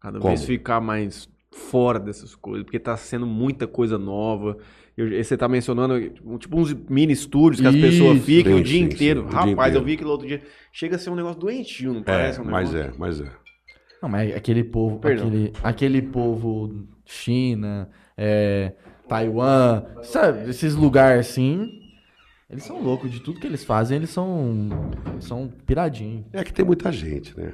[0.00, 0.28] Cada Como?
[0.28, 4.58] vez ficar mais fora dessas coisas, porque tá sendo muita coisa nova.
[4.96, 6.00] Eu- e você tá mencionando
[6.38, 7.90] tipo, uns mini estúdios que as Isso.
[7.92, 9.22] pessoas ficam o dia sim, inteiro.
[9.22, 9.84] sim, o dia Rapaz, eu inteiro.
[9.84, 10.42] vi aquilo outro dia.
[10.72, 12.40] Chega a ser um negócio doentio, não É, parece?
[12.40, 13.30] um mas é, mas é.
[14.02, 15.26] Não, mas aquele povo, Perdão.
[15.26, 18.72] aquele, aquele povo China, é,
[19.08, 21.80] Taiwan, sabe, esses lugares assim,
[22.48, 24.68] eles são loucos de tudo que eles fazem, eles são,
[25.20, 26.24] são piradinhos.
[26.32, 27.52] É que tem muita gente, né?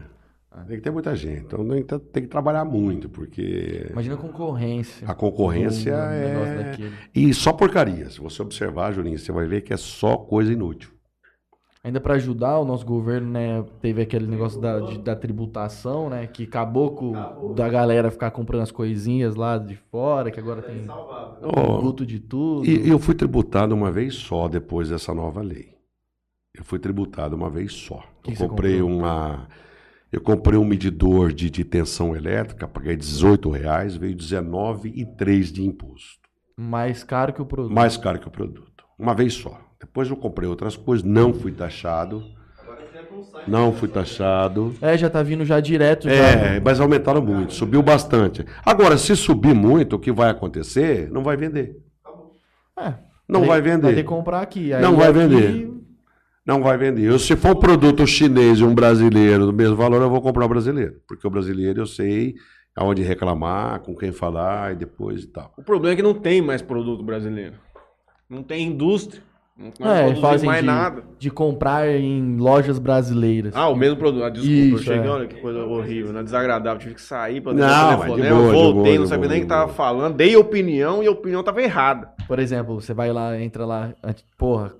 [0.51, 0.65] Ah.
[0.67, 1.45] Tem que ter muita gente.
[1.45, 5.09] Então tem que, tem que trabalhar muito, porque Imagina a concorrência.
[5.09, 6.77] a concorrência é.
[7.15, 8.11] E só porcaria.
[8.11, 10.91] Se você observar, Julinho, você vai ver que é só coisa inútil.
[11.83, 16.27] Ainda pra ajudar o nosso governo, né, teve aquele negócio da, de- da tributação, né,
[16.27, 20.91] que acabou com da galera ficar comprando as coisinhas lá de fora, que agora tem
[21.41, 22.67] tributo de tudo.
[22.67, 25.75] E eu fui tributado uma vez só depois dessa nova lei.
[26.55, 28.05] Eu fui tributado uma vez só.
[28.23, 28.99] Que eu comprei comprou?
[28.99, 29.49] uma.
[30.13, 36.19] Eu comprei um medidor de, de tensão elétrica, paguei 18 reais, veio 19,3 de imposto.
[36.59, 37.73] Mais caro que o produto.
[37.73, 38.85] Mais caro que o produto.
[38.99, 39.59] Uma vez só.
[39.81, 42.23] Depois eu comprei outras coisas, não fui taxado.
[43.49, 44.75] Não fui taxado.
[44.81, 46.05] É, já tá vindo já direto.
[46.09, 46.13] já.
[46.15, 48.45] É, mas aumentaram muito, subiu bastante.
[48.65, 51.11] Agora, se subir muito, o que vai acontecer?
[51.11, 51.77] Não vai vender.
[52.79, 52.95] É,
[53.29, 53.83] Não ter- vai vender.
[53.83, 54.73] Vai ter que comprar aqui.
[54.73, 55.71] Aí Não vai aqui- vender.
[56.47, 57.03] Não vai vender.
[57.05, 60.45] Eu, se for um produto chinês e um brasileiro do mesmo valor, eu vou comprar
[60.47, 60.97] o brasileiro.
[61.07, 62.35] Porque o brasileiro eu sei
[62.75, 65.53] aonde reclamar, com quem falar e depois e tal.
[65.57, 67.55] O problema é que não tem mais produto brasileiro.
[68.29, 69.23] Não tem indústria.
[69.79, 71.03] Não É, fazem mais de, nada.
[71.19, 73.55] de comprar em lojas brasileiras.
[73.55, 74.25] Ah, o mesmo produto.
[74.25, 75.11] Ah, desculpa, Isso, eu cheguei, é.
[75.11, 76.23] olha que coisa horrível, né?
[76.23, 76.79] desagradável.
[76.81, 78.23] Tive que sair pra Não, deixar o mas telefone.
[78.23, 80.17] de Eu boa, de voltei, boa, não sabia boa, nem o que tava falando.
[80.17, 82.11] Dei opinião e a opinião tava errada.
[82.27, 83.93] Por exemplo, você vai lá, entra lá,
[84.39, 84.75] porra,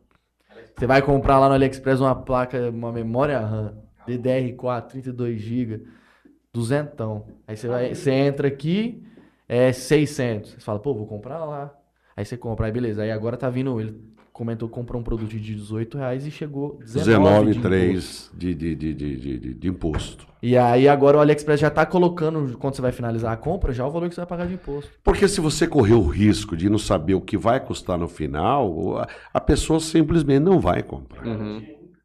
[0.79, 3.75] você vai comprar lá no AliExpress uma placa, uma memória RAM,
[4.09, 5.83] DDR4, 32 GB,
[6.55, 7.27] duzentão.
[7.47, 9.03] Aí você vai, você entra aqui,
[9.47, 10.53] é 600.
[10.55, 11.71] Você fala, pô, vou comprar lá.
[12.17, 13.03] Aí você compra, aí beleza.
[13.03, 14.09] Aí agora tá vindo, ele
[14.41, 17.69] comentou que comprou um produto de 18 reais e chegou 19 de imposto.
[17.69, 20.27] 19,3 de, de, de, de, de, de, imposto.
[20.43, 23.87] E aí agora o AliExpress já tá colocando, quando você vai finalizar a compra, já
[23.87, 24.91] o valor que você vai pagar de imposto.
[25.05, 29.07] Porque se você correr o risco de não saber o que vai custar no final,
[29.35, 31.23] a, pessoa simplesmente não vai comprar.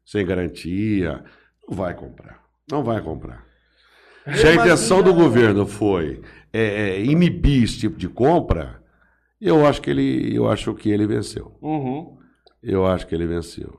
[0.04, 1.24] Sem garantia,
[1.66, 2.42] não vai comprar.
[2.70, 3.46] Não vai comprar.
[4.34, 6.20] Se a intenção do governo foi
[6.52, 8.82] é, é, inibir esse tipo de compra,
[9.40, 11.56] eu acho que ele, eu acho que ele venceu.
[11.62, 12.25] Uhum.
[12.62, 13.78] Eu acho que ele venceu.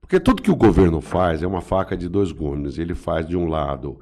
[0.00, 2.78] Porque tudo que o governo faz é uma faca de dois gumes.
[2.78, 3.98] Ele faz, de um lado,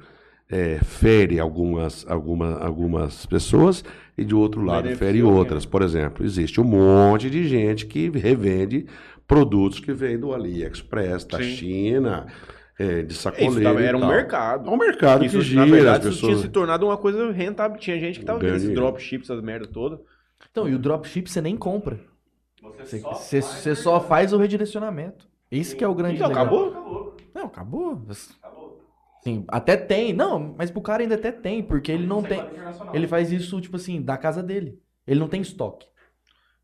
[0.49, 3.83] é, fere algumas, alguma, algumas pessoas
[4.17, 5.65] e, de outro lado, Beneficia fere outras.
[5.65, 8.85] Por exemplo, existe um monte de gente que revende
[9.25, 11.43] produtos que vêm do AliExpress, da Sim.
[11.55, 12.27] China,
[12.77, 14.69] é, de sacoleiro era um mercado.
[14.69, 17.31] É um mercado Isso, que gira, na verdade, as isso tinha se tornado uma coisa
[17.31, 17.77] rentável.
[17.77, 20.01] Tinha gente que tava vendo esse dropship, essas merda toda.
[20.51, 21.99] Então, e o dropship você nem compra.
[22.83, 25.27] Você, você, você só faz o redirecionamento.
[25.51, 26.43] Isso que é o grande Então, legal.
[26.45, 27.15] acabou?
[27.33, 28.01] Não, acabou.
[29.23, 30.13] Sim, até tem.
[30.13, 32.41] Não, mas pro cara ainda até tem, porque ele não tem.
[32.93, 34.79] Ele faz isso, tipo assim, da casa dele.
[35.05, 35.85] Ele não tem estoque.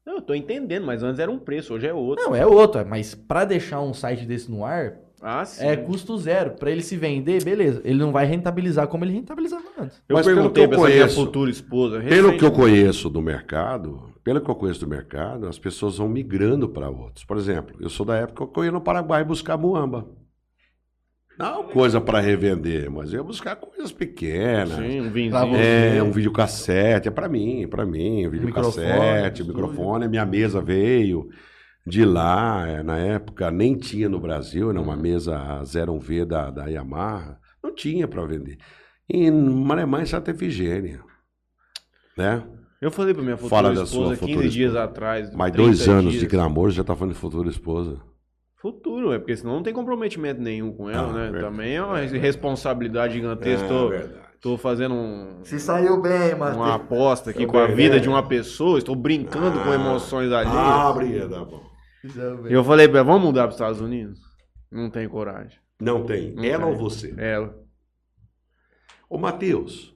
[0.05, 2.23] Não, eu tô entendendo, mas antes era um preço, hoje é outro.
[2.23, 2.85] Não, é outro.
[2.87, 5.65] Mas pra deixar um site desse no ar, Ah, sim.
[5.65, 6.51] é custo zero.
[6.51, 7.81] Pra ele se vender, beleza.
[7.83, 10.01] Ele não vai rentabilizar como ele rentabilizava antes.
[10.07, 11.99] Eu Mas pelo perguntei que eu pra essa minha conheço- futura esposa.
[11.99, 16.09] Pelo que eu conheço do mercado, pelo que eu conheço do mercado, as pessoas vão
[16.09, 17.23] migrando para outros.
[17.23, 20.05] Por exemplo, eu sou da época que eu ia no Paraguai buscar muamba.
[21.39, 24.75] Não coisa para revender, mas eu ia buscar coisas pequenas.
[24.79, 25.95] Sim, um você.
[25.97, 30.09] É, um videocassete, é para mim, é para mim, um videocassete, Microfone, o microfone, a
[30.09, 31.29] minha mesa veio
[31.85, 36.65] de lá, é, na época nem tinha no Brasil, era uma mesa 01V da, da
[36.65, 38.57] Yamaha, não tinha para vender.
[39.09, 40.99] Em Maré Mais, Santa Efigênia.
[42.17, 42.43] Né?
[42.81, 44.83] Eu falei pra minha futura Fala da esposa sua 15 futura dias esposa.
[44.83, 45.33] atrás.
[45.35, 46.27] Mais 30 dois anos dias.
[46.27, 47.99] de namoro, já tá falando de futura esposa.
[48.55, 51.31] Futuro, é porque senão não tem comprometimento nenhum com ela, Ah, né?
[51.31, 51.43] verdade.
[51.45, 53.67] Também é uma responsabilidade gigantesca.
[53.67, 54.27] tô, É verdade.
[54.41, 56.63] tô fazendo um- Se saiu bem, uma mano.
[56.63, 58.01] aposta aqui com a vida né?
[58.01, 59.75] de uma pessoa, estou brincando com Ah.
[59.75, 60.55] emoções alheias.
[60.57, 61.63] Ah, obrigado, tá bom.
[62.49, 64.19] E eu falei pra ela, vamos mudar para os Estados Unidos?
[64.71, 65.57] Não tem coragem.
[65.79, 66.33] Não tem.
[66.33, 66.73] Não Ela tem.
[66.73, 67.13] ou você?
[67.17, 67.55] Ela.
[69.09, 69.95] Ô, Matheus,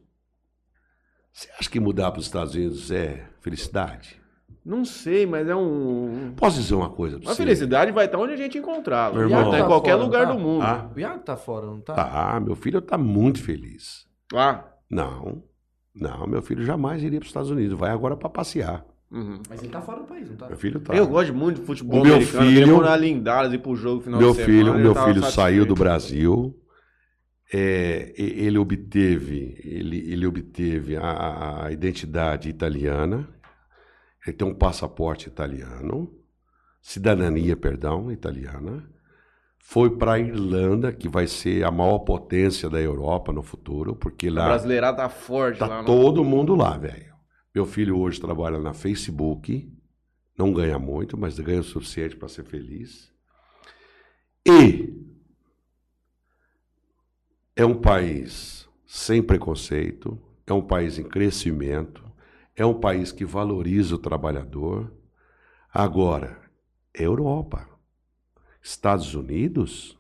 [1.32, 4.20] você acha que mudar para os Estados Unidos é felicidade?
[4.64, 6.34] Não sei, mas é um.
[6.38, 7.42] Posso dizer uma coisa pra A você?
[7.44, 9.14] felicidade vai estar onde a gente encontrá-la.
[9.16, 9.40] Meu irmão.
[9.40, 10.34] Vai estar em Tá qualquer fora, lugar tá?
[10.34, 10.62] do mundo.
[10.64, 11.94] Ah, O Iago tá fora, não tá?
[11.96, 14.06] tá, meu filho tá muito feliz.
[14.32, 14.68] Lá.
[14.90, 15.42] Não,
[15.96, 17.78] não, meu filho jamais iria para os Estados Unidos.
[17.80, 18.86] Vai agora para passear.
[19.10, 19.42] Uhum.
[19.50, 20.48] Mas ele tá fora do país, não tá?
[20.48, 20.94] Meu filho tá.
[20.96, 22.44] Eu gosto muito de futebol O meu americano.
[22.46, 24.54] filho- queria morar ali em Dallas, ir pro jogo final meu de semana.
[24.54, 25.32] filho, eu meu filho satisfeito.
[25.34, 26.56] saiu do Brasil.
[27.54, 33.28] É, ele obteve, ele, ele obteve a, a identidade italiana.
[34.26, 36.14] Ele tem um passaporte italiano,
[36.82, 38.88] cidadania, perdão, italiana.
[39.60, 44.28] Foi para a Irlanda, que vai ser a maior potência da Europa no futuro, porque
[44.28, 45.80] A lá brasileirada tá forte Tá lá.
[45.82, 47.12] no- todo mundo lá, velho.
[47.54, 49.72] Meu filho hoje trabalha na Facebook,
[50.38, 53.12] não ganha muito, mas ganha o suficiente para ser feliz.
[54.48, 54.90] E
[57.62, 62.04] é um país sem preconceito, é um país em crescimento,
[62.56, 64.92] é um país que valoriza o trabalhador.
[65.72, 66.42] Agora,
[66.92, 67.70] Europa,
[68.64, 69.96] Estados Unidos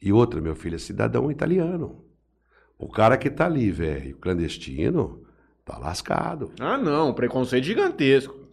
[0.00, 2.04] e outra, meu filho, é cidadão italiano.
[2.78, 5.26] O cara que tá ali, velho, clandestino,
[5.64, 6.52] tá lascado.
[6.60, 7.12] Ah, não.
[7.12, 8.43] Preconceito gigantesco.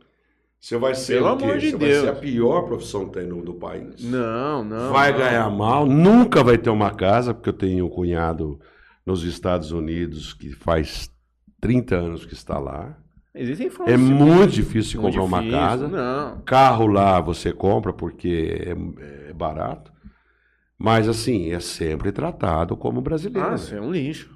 [0.62, 1.44] Você vai ser Pelo o quê?
[1.46, 1.92] amor de Você Deus.
[2.04, 4.04] vai ser a pior profissão que tem no, do país.
[4.04, 4.92] Não, não.
[4.94, 5.18] vai não.
[5.18, 8.60] ganhar mal, nunca vai ter uma casa, porque eu tenho um cunhado
[9.04, 11.10] nos Estados Unidos que faz
[11.60, 12.96] 30 anos que está lá.
[13.34, 15.60] Existem formas É de- muito difícil de muito comprar uma difícil.
[15.60, 15.88] casa.
[15.88, 16.42] Não.
[16.42, 19.92] Carro lá você compra porque é, é barato.
[20.78, 23.48] Mas assim, é sempre tratado como brasileiro.
[23.48, 23.56] Ah, né?
[23.56, 24.30] isso é um lixo.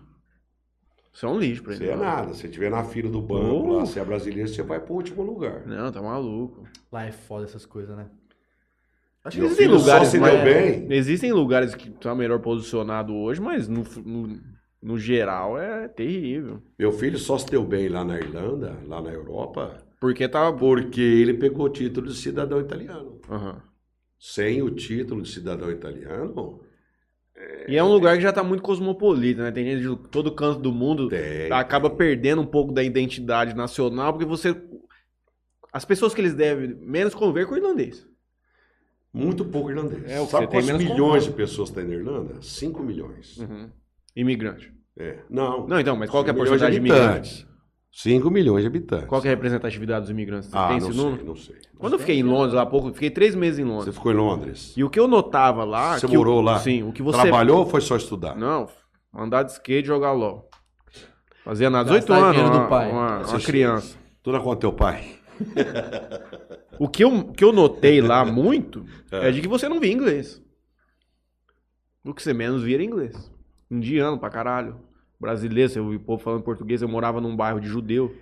[1.16, 1.94] Isso é um lixo pra Você ele.
[1.94, 2.34] é nada.
[2.34, 3.78] Se tiver na fila do banco Oh.
[3.78, 5.66] lá, se é brasileiro, você vai pro último lugar.
[5.66, 6.68] Não, tá maluco.
[6.92, 8.08] Lá é foda essas coisas, né?
[9.24, 10.88] Acho Meu que existem lugares se mais- deu bem.
[10.92, 14.40] Existem lugares que estão melhor posicionados hoje, mas no, no,
[14.82, 16.62] no geral é terrível.
[16.78, 20.52] Meu filho só se deu bem lá na Irlanda, lá na Europa, Porque tá.
[20.52, 23.20] porque ele pegou o título de cidadão italiano.
[23.30, 23.62] Aham.
[24.20, 26.60] Sem o título de cidadão italiano,
[27.68, 29.52] E é um lugar que já tá muito cosmopolita, né?
[29.52, 31.52] Tem gente de todo canto do mundo tem.
[31.52, 34.56] acaba perdendo um pouco da identidade nacional, porque você.
[35.74, 38.08] As pessoas que eles devem menos conviver com o irlandês.
[39.12, 40.04] Muito pouco irlandês.
[40.10, 42.42] É, o Sabe tem quantos milhões de pessoas tem na Irlanda?
[42.42, 43.38] 5 milhões.
[43.38, 43.70] Uhum.
[44.16, 44.74] Imigrante.
[44.98, 45.20] É.
[45.30, 45.68] Não.
[45.68, 47.48] Não, então, mas qual que é a porcentagem de imigrantes?
[47.96, 48.02] Habitantes?
[48.02, 49.08] 5 milhões de habitantes.
[49.08, 50.50] Qual que é a representatividade dos imigrantes?
[50.50, 51.26] Você Ah, tem não esse sei, número?
[51.26, 51.56] não sei.
[51.78, 53.96] Quando eu fiquei em Londres lá há pouco, fiquei três meses em Você Londres.
[53.96, 54.74] ficou em Londres?
[54.76, 55.98] E o que eu notava lá.
[56.00, 56.60] Você que o- morou lá?
[56.60, 57.22] Sim, o que você.
[57.22, 58.36] Trabalhou ou foi só estudar?
[58.36, 58.68] Não,
[59.14, 60.50] andar de skate e jogar LOL.
[61.44, 62.92] Fazia nada, 18 anos, dinheiro do uma, pai.
[62.92, 63.98] uma, uma criança.
[64.24, 65.16] Tu na conta do teu pai?
[66.78, 69.32] O que eu, o que eu notei lá muito é.
[69.32, 70.44] de que você não via inglês.
[72.04, 73.32] O que você menos via era inglês.
[73.72, 74.76] Indiano pra caralho.
[75.20, 78.16] Brasileiro, você ouvia o povo falando português, eu morava num bairro de judeu.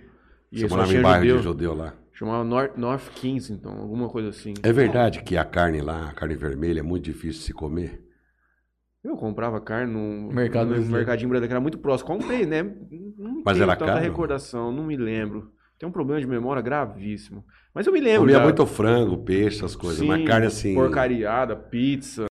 [0.50, 1.36] E Você morava em bairro judeu.
[1.38, 1.94] de judeu lá?
[2.12, 4.54] Chamava North, North Kensington, alguma coisa assim.
[4.62, 8.04] É verdade que a carne lá, a carne vermelha, é muito difícil de se comer?
[9.02, 12.08] Eu comprava carne no Mercado no mercadinho brasileiro, que era muito próximo.
[12.08, 12.62] Comprei, né?
[13.18, 14.02] Não Mas tenho era tanta caro?
[14.04, 15.52] recordação, não me lembro.
[15.78, 17.44] Tem um problema de memória gravíssimo.
[17.74, 18.20] Mas eu me lembro.
[18.20, 18.44] Comia já.
[18.44, 19.98] muito frango, peixe, essas coisas.
[19.98, 20.74] Sim, Mas carne assim.
[20.74, 22.22] Porcariada, pizza.